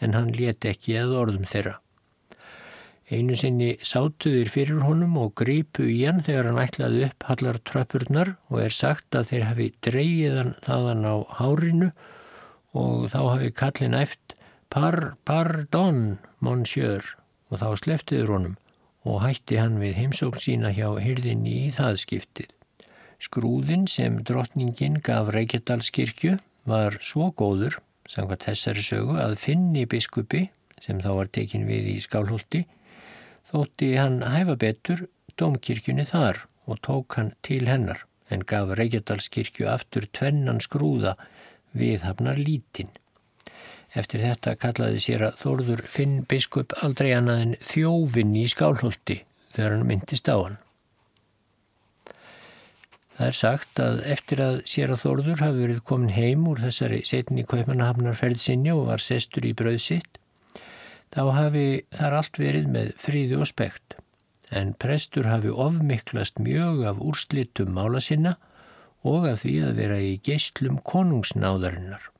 [0.00, 1.74] en hann leti ekki að orðum þeirra.
[3.12, 8.32] Einu sinni sátuðir fyrir honum og grípu í hann þegar hann ætlaði upp hallar tröpurnar
[8.48, 11.90] og er sagt að þeir hafi dreyjiðan þaðan á hárinu
[12.72, 14.36] og þá hafi kallin eft
[14.72, 17.04] par, pardon, monsieur
[17.52, 18.58] og þá sleftiður honum
[19.08, 22.50] og hætti hann við heimsókn sína hjá hyrðinni í það skiptið.
[23.22, 26.36] Skrúðin sem drottningin gaf Reykjadalskirkju
[26.66, 27.78] var svo góður,
[28.10, 30.48] samkvæmt þessari sögu, að finni biskupi,
[30.82, 32.64] sem þá var tekin við í skálholti,
[33.50, 35.06] þótti hann hæfa betur
[35.38, 41.16] domkirkjunni þar og tók hann til hennar, en gaf Reykjadalskirkju aftur tvennan skrúða
[41.78, 42.90] við hafnar lítinn.
[43.92, 49.18] Eftir þetta kallaði sér að Þórður Finn biskup aldrei annað en þjófinn í skálholti
[49.52, 50.60] þegar hann myndist á hann.
[53.12, 57.02] Það er sagt að eftir að sér að Þórður hafi verið komin heim úr þessari
[57.04, 60.16] setni kaupmanahafnarferð sinni og var sestur í brauð sitt,
[61.12, 63.98] þá hafi þar allt verið með fríði og spekt.
[64.48, 68.38] En prestur hafi ofmiklast mjög af úrslitum mála sinna
[69.04, 72.11] og af því að vera í geyslum konungsnáðarinnar.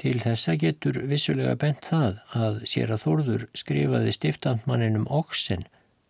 [0.00, 5.64] Til þessa getur vissulega bent það að sér að Þórður skrifaði stiftandmanninum Oksen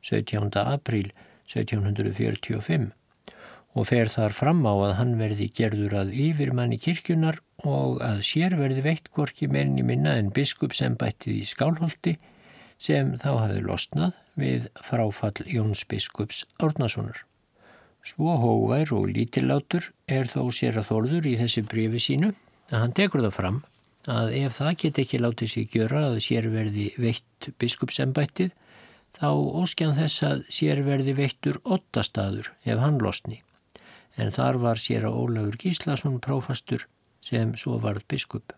[0.04, 0.50] 17.
[0.64, 1.10] apríl
[1.50, 2.92] 1745
[3.74, 8.54] og fer þar fram á að hann verði gerður að yfirmanni kirkjunar og að sér
[8.58, 12.14] verði veitt gorki meirinni minna en biskupsembættið í Skálholti
[12.78, 17.24] sem þá hafði losnað við fráfall Jóns biskups Árnasonar.
[18.04, 22.34] Svo hóvær og lítillátur er þó sér að þorður í þessi brefi sínu
[22.70, 23.62] að hann tekur það fram
[24.10, 28.52] að ef það get ekki látið sér gjöra að sér verði veitt biskupsembættið
[29.14, 29.28] þá
[29.62, 33.40] óskjan þess að sér verði veittur ottastadur ef hann losni
[34.16, 36.86] en þar var sér að Ólafur Gíslason prófastur
[37.24, 38.52] sem svo varð biskup.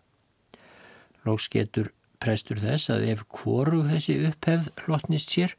[1.25, 5.53] Lóks getur prestur þess að ef hvorug þessi upphefð hlotnist sér,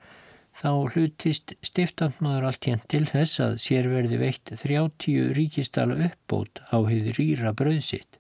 [0.59, 6.79] þá hlutist stiftandmaður allt hérnt til þess að sér verði veitt 30 ríkistala uppbót á
[6.83, 8.18] hefði rýra bröðsitt,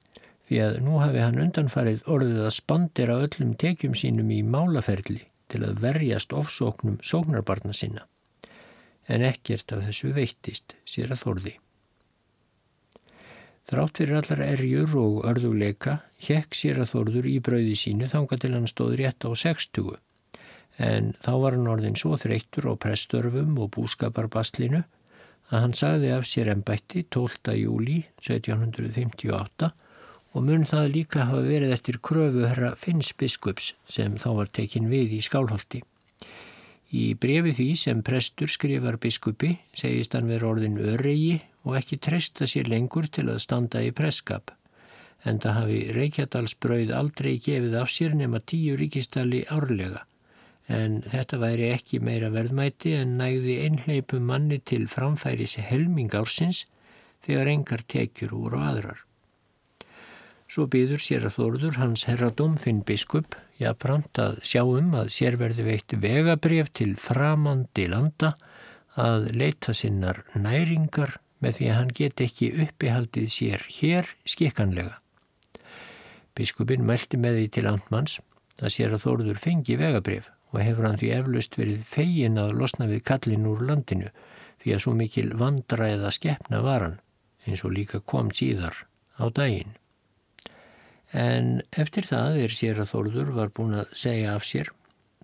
[0.48, 5.62] því að nú hafi hann undanfarið orðið að spandera öllum tekjum sínum í málaferli til
[5.64, 8.04] að verjast ofsóknum sóknarbarna sinna,
[9.08, 11.54] en ekkert af þessu veittist sér að þorði.
[13.68, 18.52] Þrátt fyrir allar erjur og örðuleika hekk sér að þorður í brauði sínu þanga til
[18.54, 19.98] hann stóð rétt á 60.
[20.80, 24.80] En þá var hann orðin svo þreyttur á prestörfum og búskaparbaslinu
[25.50, 27.58] að hann sagði af sér ennbætti 12.
[27.60, 29.68] júli 1758
[30.36, 34.90] og mun það líka hafa verið eftir kröfu herra Finns biskups sem þá var tekin
[34.92, 35.80] við í skálholti.
[36.88, 42.48] Í brefi því sem prestur skrifar biskupi segist hann verið orðin öregi og ekki treysta
[42.48, 44.52] sér lengur til að standa í presskap.
[45.26, 50.04] En það hafi Reykjadalsbrauð aldrei gefið af sér nema tíu ríkistali árlega.
[50.68, 56.66] En þetta væri ekki meira verðmæti en nægði einhleipum manni til framfæris helming ársins
[57.24, 59.07] þegar engar tekjur úr og aðrar.
[60.48, 65.66] Svo byður sér að þórður hans herradóm finn biskup, jafnframt að sjáum að sér verði
[65.66, 68.32] veitt vegabref til framandi landa
[68.96, 74.96] að leita sinnar næringar með því að hann get ekki uppihaldið sér hér skikkanlega.
[76.34, 78.18] Biskupin mælti með því til andmanns
[78.58, 82.88] að sér að Þóruður fengi vegabrif og hefur hann því eflaust verið fegin að losna
[82.90, 84.08] við kallin úr landinu
[84.62, 86.96] því að svo mikil vandra eða skeppna var hann
[87.44, 88.86] eins og líka kom síðar
[89.20, 89.76] á daginn.
[91.16, 94.68] En eftir það er sér að Þóruður var búin að segja af sér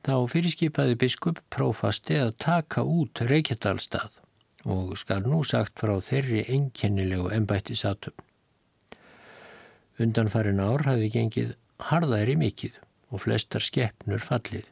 [0.05, 4.21] þá fyrirskipaði biskup prófasti að taka út Reykjadalstað
[4.65, 8.15] og skal nú sagt frá þeirri einkennilegu ennbættisatum.
[10.01, 11.55] Undanfarin ár hafi gengið
[11.91, 12.75] harðæri mikill
[13.13, 14.65] og flestar skeppnur fallið.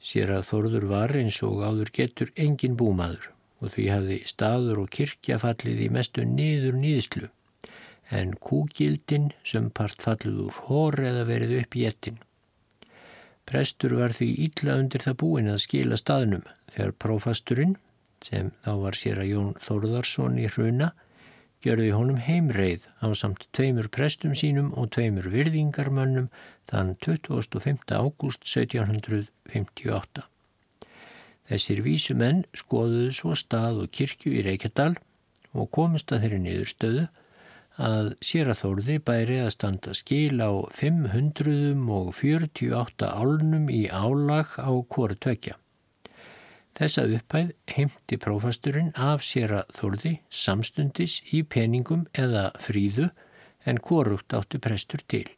[0.00, 3.30] Sér að Þorður var eins og áður getur engin búmaður
[3.60, 7.30] og því hafi staður og kirkja fallið í mestu niður nýðslu
[8.10, 12.18] en kúgildin sem part fallið úr hór eða verið upp í ettin.
[13.44, 17.74] Prestur var því ítla undir það búin að skila staðnum þegar prófasturinn
[18.24, 20.92] sem þá var sér að Jón Þórðarsson í hruna,
[21.64, 26.30] gjörði honum heimreið á samt tveimur prestum sínum og tveimur virðingarmönnum
[26.70, 27.84] þann 25.
[27.92, 30.24] ágúst 1758.
[31.44, 34.94] Þessir vísumenn skoðuðu svo stað og kirkju í Reykjadal
[35.52, 37.04] og komist að þeirri niðurstöðu
[37.80, 45.58] að Sýraþórði bæri að standa skil á 548 álnum í álag á hvori tvekja.
[46.74, 53.10] Þessa upphæð heimti prófasturinn af sér að þorði samstundis í peningum eða fríðu
[53.64, 55.28] en korugt átti prestur til.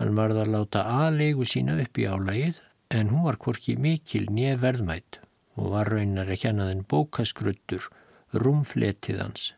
[0.00, 2.60] Hann varð að láta aðlegu sína upp í álægið
[2.96, 5.20] en hún var hvorki mikil nýja verðmætt
[5.60, 7.90] og var raunar ekki annað en bókaskruttur,
[8.32, 9.52] rúmfletiðans,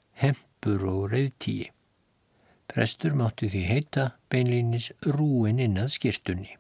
[0.63, 1.71] hempur og reyðtíi.
[2.71, 6.57] Prestur mátti því heita beinlýnis rúin innað skirtunni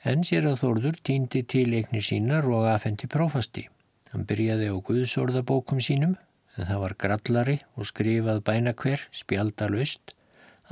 [0.00, 3.66] en sér að Þórður týndi til eignir sínar og afhendi prófasti.
[4.14, 6.14] Hann byrjaði á Guðsorðabókum sínum,
[6.56, 10.14] en það var grallari og skrifað bæna hver, spjaldalust.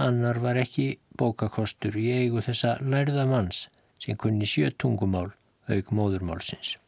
[0.01, 3.67] Annar var ekki bókakostur í eigu þessa lærða manns
[4.01, 5.35] sem kunni sjö tungumál
[5.69, 6.79] auk móðurmálsins.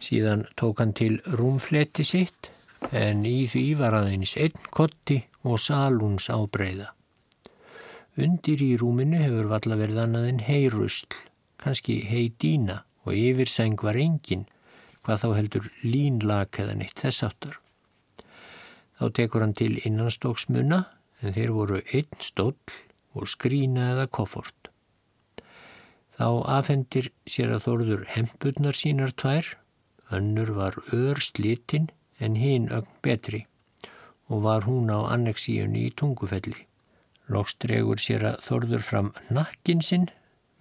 [0.00, 2.48] Síðan tók hann til rúmfleti sitt
[2.90, 6.90] en í því var aðeins einn kotti og salúns ábreyða.
[8.20, 11.14] Undir í rúminu hefur valla verið annað en heyrusl,
[11.62, 14.44] kannski heydína og yfir seng var engin,
[15.02, 17.56] hvað þá heldur línlag eða neitt þess áttar.
[18.98, 20.82] Þá tekur hann til innanstokksmuna
[21.22, 22.76] en þeir voru einn stóll
[23.16, 24.70] og skrína eða koffort.
[26.18, 26.28] Þá
[26.58, 29.48] afhendir sér að þorður hempurnar sínar tvær,
[30.12, 31.88] önnur var ör slitinn
[32.24, 33.42] en hinn ögn betri
[34.32, 36.66] og var hún á annexíunni í tungufelli.
[37.32, 40.08] Loks dregur sér að þorður fram nakkin sinn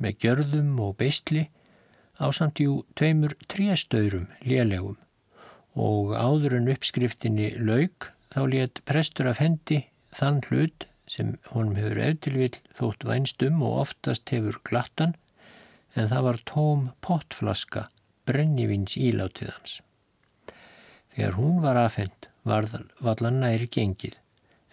[0.01, 1.47] með gjörðum og beistli
[2.21, 4.97] á samtjú tveimur tréstaurum lélegum
[5.87, 9.83] og áður en uppskriftinni laug þá let prestur af hendi
[10.19, 15.15] þann hlut sem honum hefur eftirvill þótt vænstum og oftast hefur glattan
[15.95, 17.87] en það var tóm pottflaska
[18.27, 19.79] brennivins ílátið hans.
[21.15, 22.67] Þegar hún var afhend var
[23.03, 24.17] vallan næri gengið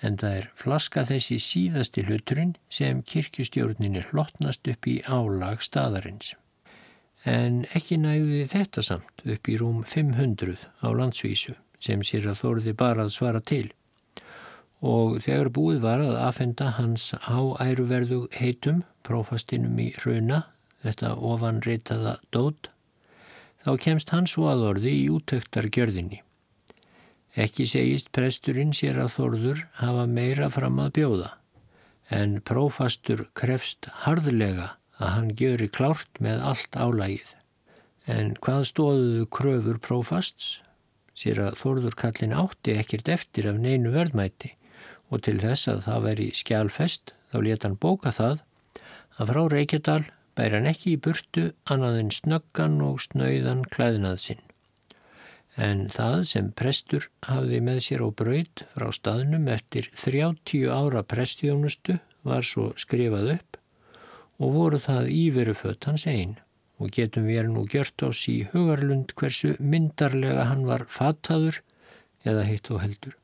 [0.02, 6.34] en það er flaska þessi síðasti hluturinn sem kirkustjórninni hlottnast upp í álag staðarins.
[7.26, 12.74] En ekki nægði þetta samt upp í rúm 500 á landsvísu sem sér að þóruði
[12.78, 13.66] bara að svara til
[14.78, 20.44] og þegar búið var að afhenda hans áæruverðu heitum prófastinum í rauna,
[20.84, 22.70] þetta ofanreitaða dót,
[23.66, 26.22] þá kemst hans svo að orði í útöktar gjörðinni.
[27.36, 31.30] Ekki segist presturinn sér að Þorður hafa meira fram að bjóða,
[32.08, 37.34] en prófastur krefst harðlega að hann gjöri klárt með allt álægið.
[38.08, 40.62] En hvað stóðuðu kröfur prófasts?
[41.18, 44.54] Sér að Þorður kallin átti ekkert eftir af neinu verðmæti
[45.08, 48.44] og til þess að það veri skjálfest þá leta hann bóka það
[49.18, 50.02] að frá Reykjadal
[50.38, 54.47] bæri hann ekki í burtu annað en snöggan og snöyðan klæðnað sinn
[55.58, 61.98] en það sem prestur hafði með sér á braud frá staðnum eftir 30 ára prestjónustu
[62.28, 63.58] var svo skrifað upp
[64.38, 66.36] og voru það íverufött hans einn
[66.78, 71.58] og getum við nú gjört ás í hugarlund hversu myndarlega hann var fattaður
[72.22, 73.16] eða heitt og heldur.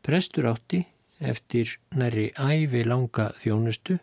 [0.00, 0.86] Prestur átti
[1.20, 3.98] eftir næri æfi langa þjónustu,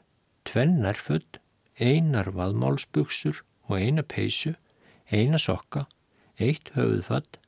[0.46, 1.42] tvennar född,
[1.82, 4.54] einar vaðmálsbuksur og eina peysu,
[5.10, 5.88] eina sokka
[6.40, 7.40] eitt höfuðfatt,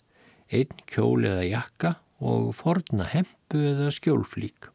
[0.50, 4.70] einn kjól eða jakka og forna hempu eða skjólflík.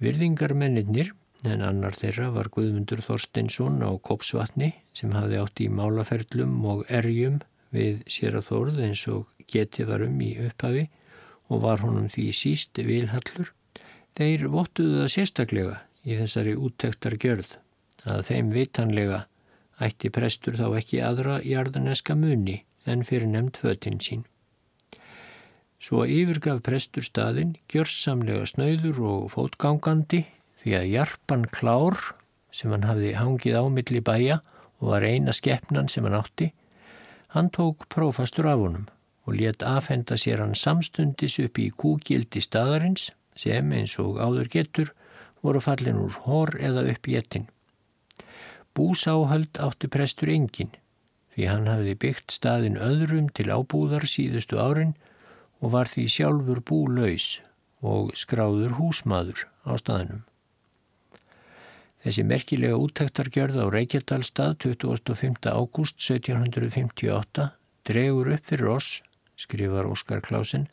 [0.00, 1.12] Virðingarmennir,
[1.44, 7.40] en annar þeirra var Guðmundur Þorsteinsson á Kopsvatni sem hafði átt í málaferlum og erjum
[7.74, 10.86] við sér að þórð eins og geti varum í upphafi
[11.50, 13.52] og var honum því síst vilhallur.
[14.16, 17.56] Þeir vottuðu það sérstaklega í þessari úttektar gjörð
[18.08, 19.24] að þeim vitanlega
[19.80, 24.24] ætti prestur þá ekki aðra jarðaneska muni en fyrir nefnd fötinn sín.
[25.80, 30.26] Svo yfirgaf prestur staðin gjörsamlega snöyður og fótgangandi
[30.60, 31.96] því að jarpan klár
[32.52, 34.40] sem hann hafði hangið ámill í bæja
[34.80, 36.50] og var eina skeppnan sem hann átti,
[37.32, 38.88] hann tók prófastur af honum
[39.24, 44.92] og let afhenda sér hann samstundis upp í kúgildi staðarins sem eins og áður getur
[45.40, 47.46] voru fallin úr hór eða upp í ettin.
[48.80, 50.72] Búsáhald átti prestur engin
[51.34, 54.96] því hann hafði byggt staðin öðrum til ábúðar síðustu árin
[55.60, 57.28] og var því sjálfur búlaus
[57.80, 60.24] og skráður húsmaður á staðinum.
[62.00, 65.48] Þessi merkilega úttektargjörð á Reykjadalstað 25.
[65.52, 67.48] ágúst 1758
[67.84, 69.00] dregur upp fyrir oss,
[69.36, 70.66] skrifar Óskar Klásen,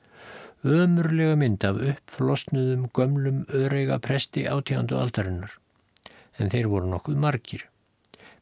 [0.64, 5.52] ömurlega mynd af uppflosnuðum gömlum öreiga presti átjándu aldarinnar,
[6.40, 7.68] en þeir voru nokkuð margir.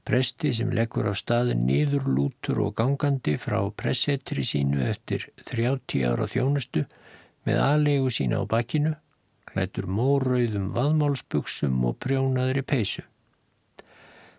[0.06, 6.28] Presti sem leggur af staðin nýður lútur og gangandi frá pressetri sínu eftir 30 ára
[6.30, 6.84] þjónustu
[7.48, 8.94] með aðlegu sína á bakkinu,
[9.50, 13.06] hlættur mórauðum vaðmálsbuksum og prjónaðri peysu.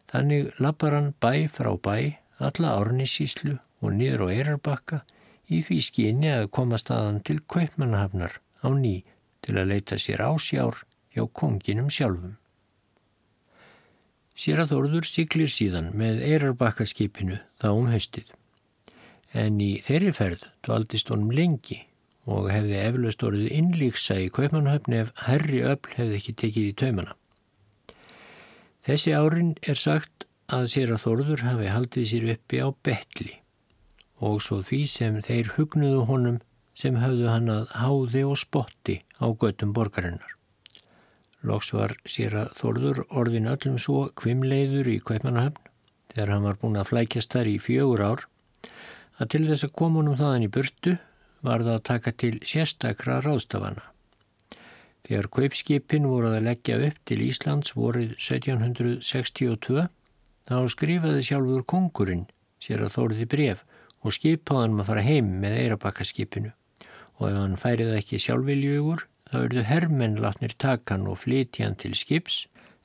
[0.06, 5.02] Þannig lappar hann bæ frá bæ, alla árnissíslu og nýður á eirarbakka
[5.50, 9.00] í því skyni að koma staðan til kaupmannahafnar á ný
[9.42, 12.36] til að leita sér ásjár hjá konginum sjálfum.
[14.36, 18.32] Sér að Þorður siglir síðan með eirarbakkaskipinu þá um haustið.
[19.32, 21.78] En í þeirri ferð dvaldist honum lengi
[22.26, 27.16] og hefði eflaust orðið innlíksa í kaupmannhöfni ef herri öll hefði ekki tekið í taumana.
[28.86, 33.32] Þessi árin er sagt að sér að Þorður hafi haldið sér uppi á betli
[34.20, 36.40] og svo því sem þeir hugnuðu honum
[36.76, 40.35] sem höfðu hann að háði og spotti á göttum borgarinnar.
[41.46, 45.68] Loks var sér að Þorður orðin öllum svo kvimleiður í Kaupmannahöfn
[46.12, 48.24] þegar hann var búin að flækjast þar í fjögur ár
[49.20, 50.96] að til þess að koma honum þaðan í burtu
[51.46, 53.84] var það að taka til sérstakra ráðstafana.
[55.06, 59.86] Þegar kaupskipin voruð að leggja upp til Íslands vorið 1762
[60.50, 62.26] þá skrifaði sjálfur kongurinn
[62.62, 63.62] sér að þóriði bref
[64.02, 66.50] og skipaði hann að fara heim með eirabakkaskipinu
[67.16, 71.94] og ef hann færið ekki sjálfviljugur þá eruðu herrmenn látnir takan og flyti hann til
[71.98, 72.44] skips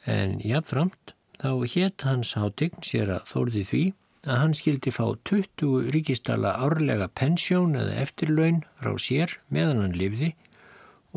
[0.10, 3.84] en jáfnframt þá hétt hans hátign sér að þóriði því
[4.30, 10.36] að hann skildi fá 20 ríkistala árlega pensjón eða eftirlaun frá sér meðan hann lifði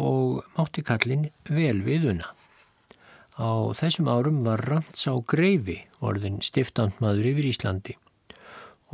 [0.00, 2.32] og mátti kallin vel viðuna.
[3.34, 7.96] Á þessum árum var Randsá Greifi orðin stiftandmaður yfir Íslandi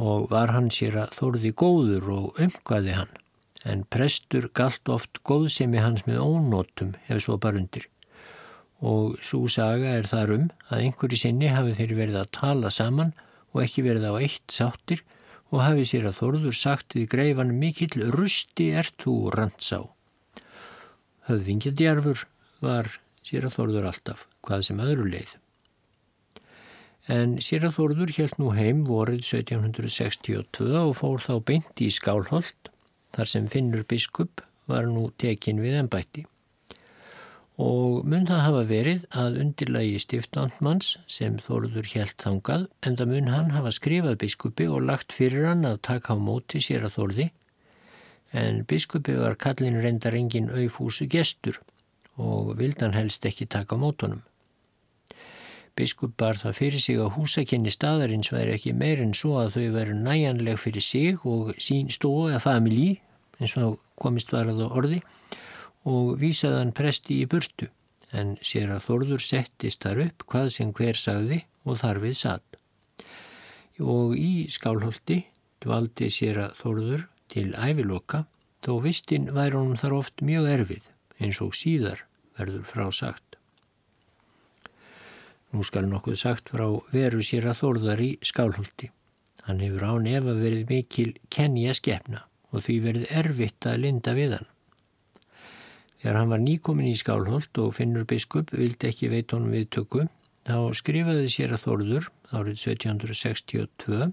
[0.00, 3.18] og var hann sér að þóruði góður og umgæði hann
[3.68, 7.86] en prestur galt oft góðsemi hans með ónótum ef svo bara undir
[8.80, 13.12] og svo saga er þar um að einhverju sinni hafi þeir verið að tala saman
[13.52, 15.04] og ekki verið á eitt sáttir
[15.50, 19.82] og hafi sér að þóruður sagt við greifan mikill rusti ert þú Randsá
[21.30, 22.24] höfðingjadjarfur
[22.64, 22.88] var
[23.26, 25.32] Sýraþórður alltaf, hvað sem öðru leið.
[27.10, 32.69] En Sýraþórður held nú heim vorið 1762 og fór þá beint í Skálholt,
[33.16, 36.26] þar sem Finnur biskup var nú tekin við ennbætti.
[37.60, 43.28] Og mun það hafa verið að undirlægi stiftandmanns sem Þórður held þangað, en það mun
[43.34, 47.28] hann hafa skrifað biskupi og lagt fyrir hann að taka á móti Sýraþórði
[48.32, 51.58] en biskupi var kallin reyndar engin auðfúsu gestur
[52.20, 54.22] og vildan helst ekki taka mótunum.
[55.80, 59.68] Biskup bar það fyrir sig að húsakenni staðarins væri ekki meir en svo að þau
[59.78, 62.88] veru næjanleg fyrir sig og sín stóð eða familí,
[63.40, 64.98] eins og komist var að orði,
[65.88, 67.70] og vísaðan presti í burtu,
[68.12, 72.60] en sér að Þorður settist þar upp hvað sem hver sagði og þar við satt.
[73.80, 75.22] Og í skálholti
[75.64, 78.26] dvaldi sér að Þorður til æviloka
[78.66, 80.92] þó vistinn væri honum þar oft mjög erfið
[81.24, 82.04] eins og síðar
[82.36, 83.29] verður frá sagt.
[85.50, 88.90] Nú skal nokkuð sagt frá veru sér að þórðar í skálholti.
[89.46, 94.36] Hann hefur án efa verið mikil kenja skefna og því verið erfitt að linda við
[94.36, 94.48] hann.
[96.00, 100.08] Þegar hann var nýkomin í skálholt og finnur biskup vildi ekki veit honum við tökum,
[100.46, 104.12] þá skrifaði sér að þórður árið 1762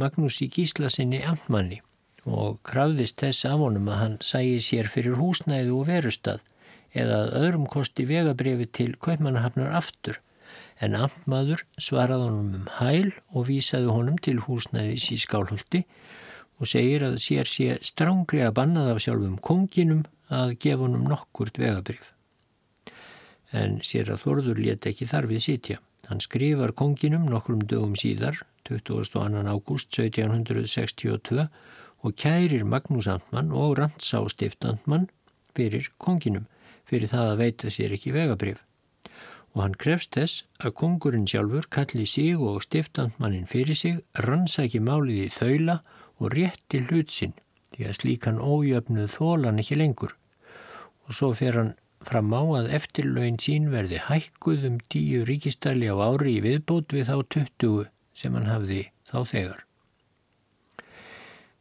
[0.00, 1.80] Magnús í Gíslasinni amtmanni
[2.28, 6.44] og krafðist þess af honum að hann sæi sér fyrir húsnæðu og verustad
[6.92, 10.20] eða öðrum kosti vegabrifi til kaupmannahafnar aftur
[10.80, 15.82] en amtmaður svaraði honum um hæl og vísaði honum til húsnæðis í skálholti
[16.60, 22.12] og segir að sér sé stránglega bannað af sjálfum konginum að gefa honum nokkurt vegabrif.
[23.52, 25.80] En sér að Þorður let ekki þarfið sitja.
[26.08, 29.42] Hann skrifar konginum nokkrum dögum síðar, 22.
[29.50, 31.48] ágúst 1762
[32.00, 35.08] og kærir Magnús Antmann og Randsá stiftandmann
[35.56, 36.46] fyrir konginum
[36.88, 38.62] fyrir það að veita sér ekki vegabrif.
[39.54, 45.24] Og hann krefst þess að kongurinn sjálfur kalli sig og stiftandmannin fyrir sig, rannsæki málið
[45.24, 45.80] í þaula
[46.20, 47.34] og rétti hlutsinn
[47.74, 50.14] því að slíkan ójöfnuð þólan ekki lengur.
[51.06, 51.72] Og svo fer hann
[52.06, 57.10] fram á að eftirlaun sín verði hækkuð um tíu ríkistæli á ári í viðbót við
[57.10, 59.64] þá tuttugu sem hann hafði þá þegar.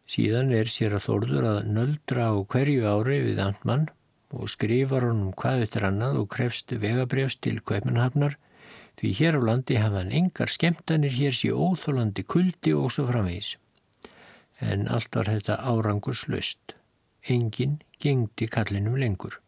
[0.09, 3.89] Síðan er sér að þórður að nöldra á hverju ári við Antmann
[4.29, 8.33] og skrifar honum hvað eftir annað og krefst vegabrefst til Kaupanhafnar
[8.99, 13.49] því hér á landi hafa hann engar skemmtanir hér sé óþólandi kuldi og svo framvegis.
[14.59, 16.75] En allt var þetta árangurs löst.
[17.23, 19.39] Engin gengdi kallinum lengur.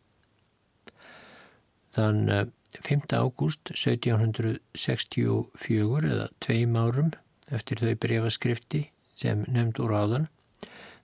[1.92, 2.48] Þann
[2.80, 3.12] 5.
[3.12, 7.12] ágúst 1764 eða tveim árum
[7.52, 8.88] eftir þau brefaskrifti
[9.20, 10.32] sem nefnd úr áðan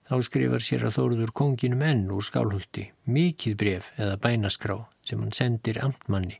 [0.08, 5.34] Þá skrifar sér að þóruður konginum enn úr skálhulti mikið bref eða bænaskrá sem hann
[5.36, 6.38] sendir amtmanni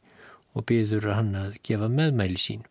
[0.57, 2.62] og byður hann að gefa meðmæli sín.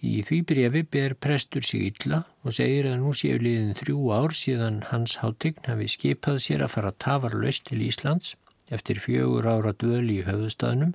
[0.00, 4.32] Í því brefi ber prestur sig illa og segir að nú séu liðin þrjú ár
[4.38, 8.32] síðan hans hátign hafi skipað sér að fara tafarlaust til Íslands
[8.72, 10.94] eftir fjögur ára dvöli í höfðustafnum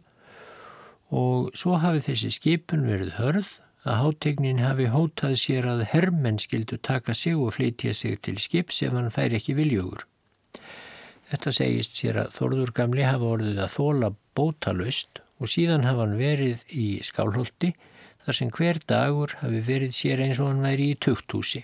[1.13, 3.53] og svo hafi þessi skipun verið hörð
[3.85, 8.81] að hátegnin hafi hótað sér að herrmenn skildu taka sig og flytja sig til skips
[8.87, 10.07] ef hann fær ekki viljögur.
[11.29, 16.17] Þetta segist sér að Þorður gamli hafa orðið að þóla bótalust og síðan hafa hann
[16.17, 17.75] verið í skálholti
[18.25, 21.61] þar sem hver dagur hafi verið sér eins og hann væri í tukthúsi.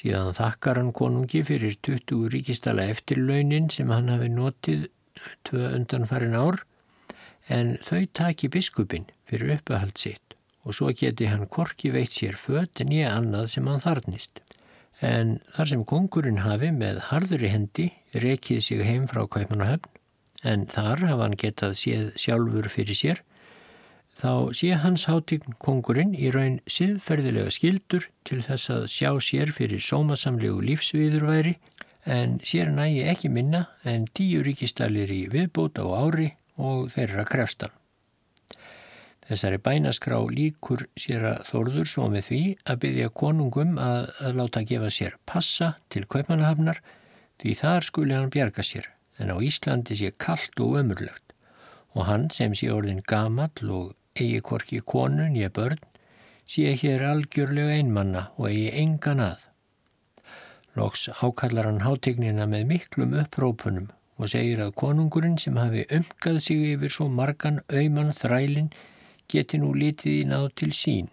[0.00, 4.88] Síðan þakkar hann konungi fyrir 20 ríkistala eftirlaunin sem hann hafi notið
[5.44, 6.62] tvö undanfarin ár
[7.52, 10.29] en þau taki biskupin fyrir uppehald sitt
[10.64, 14.42] og svo geti hann korki veitt sér fött en ég annað sem hann þarnist.
[15.00, 19.88] En þar sem kongurinn hafi með harðri hendi rekið sig heim frá Kaupanahöfn,
[20.44, 23.22] en þar hafa hann getað séð sjálfur fyrir sér,
[24.20, 29.80] þá sé hans hátign kongurinn í raun siðferðilega skildur til þess að sjá sér fyrir
[29.84, 31.56] sómasamlegu lífsviðurværi
[32.04, 37.72] en sér nægi ekki minna en tíu ríkistalir í viðbót á ári og þeirra krefstan.
[39.30, 42.40] Þessari bænaskrá líkur sér að þorður svo með því
[42.72, 46.80] að byggja konungum að, að láta gefa sér passa til kaupmannahafnar
[47.38, 48.88] því þar skuli hann bjarga sér
[49.22, 51.36] en á Íslandi sé kallt og ömurlegt
[51.94, 55.78] og hann sem sé orðin gamall og eigi korki konun ég börn
[56.50, 59.46] sé hér algjörlega einmanna og eigi engan að.
[60.74, 66.72] Lóks ákallar hann hátegnina með miklum upprópunum og segir að konungurinn sem hafi umgað sig
[66.74, 68.72] yfir svo margan auðmann þrælinn
[69.30, 71.10] geti nú litið í náð til sín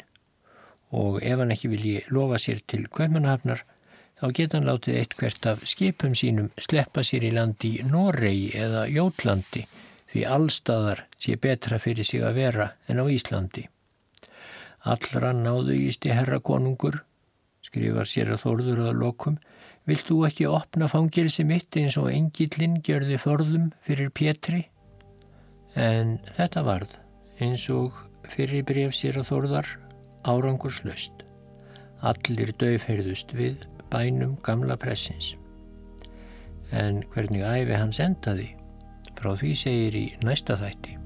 [0.98, 3.64] og ef hann ekki vilji lofa sér til kaupmannahafnar
[4.20, 8.88] þá geta hann látið eitt hvert af skipum sínum sleppa sér í landi Noregi eða
[8.90, 9.66] Jótlandi
[10.12, 13.68] því allstaðar sé betra fyrir sig að vera en á Íslandi.
[14.88, 17.02] Allra náðu ísti herra konungur,
[17.62, 19.38] skrifar sér að þórður að lokum,
[19.88, 24.64] vilt þú ekki opna fangilsi mitt eins og engillin gjörði förðum fyrir Pétri?
[25.76, 26.96] En þetta varð
[27.44, 29.72] eins og fyrir bref sér að þórðar
[30.28, 31.24] árangurslaust.
[32.06, 35.34] Allir döfheyrðust við bænum gamla pressins.
[36.76, 38.52] En hvernig æfi hans endaði?
[39.18, 40.97] Frá því segir í næsta þætti.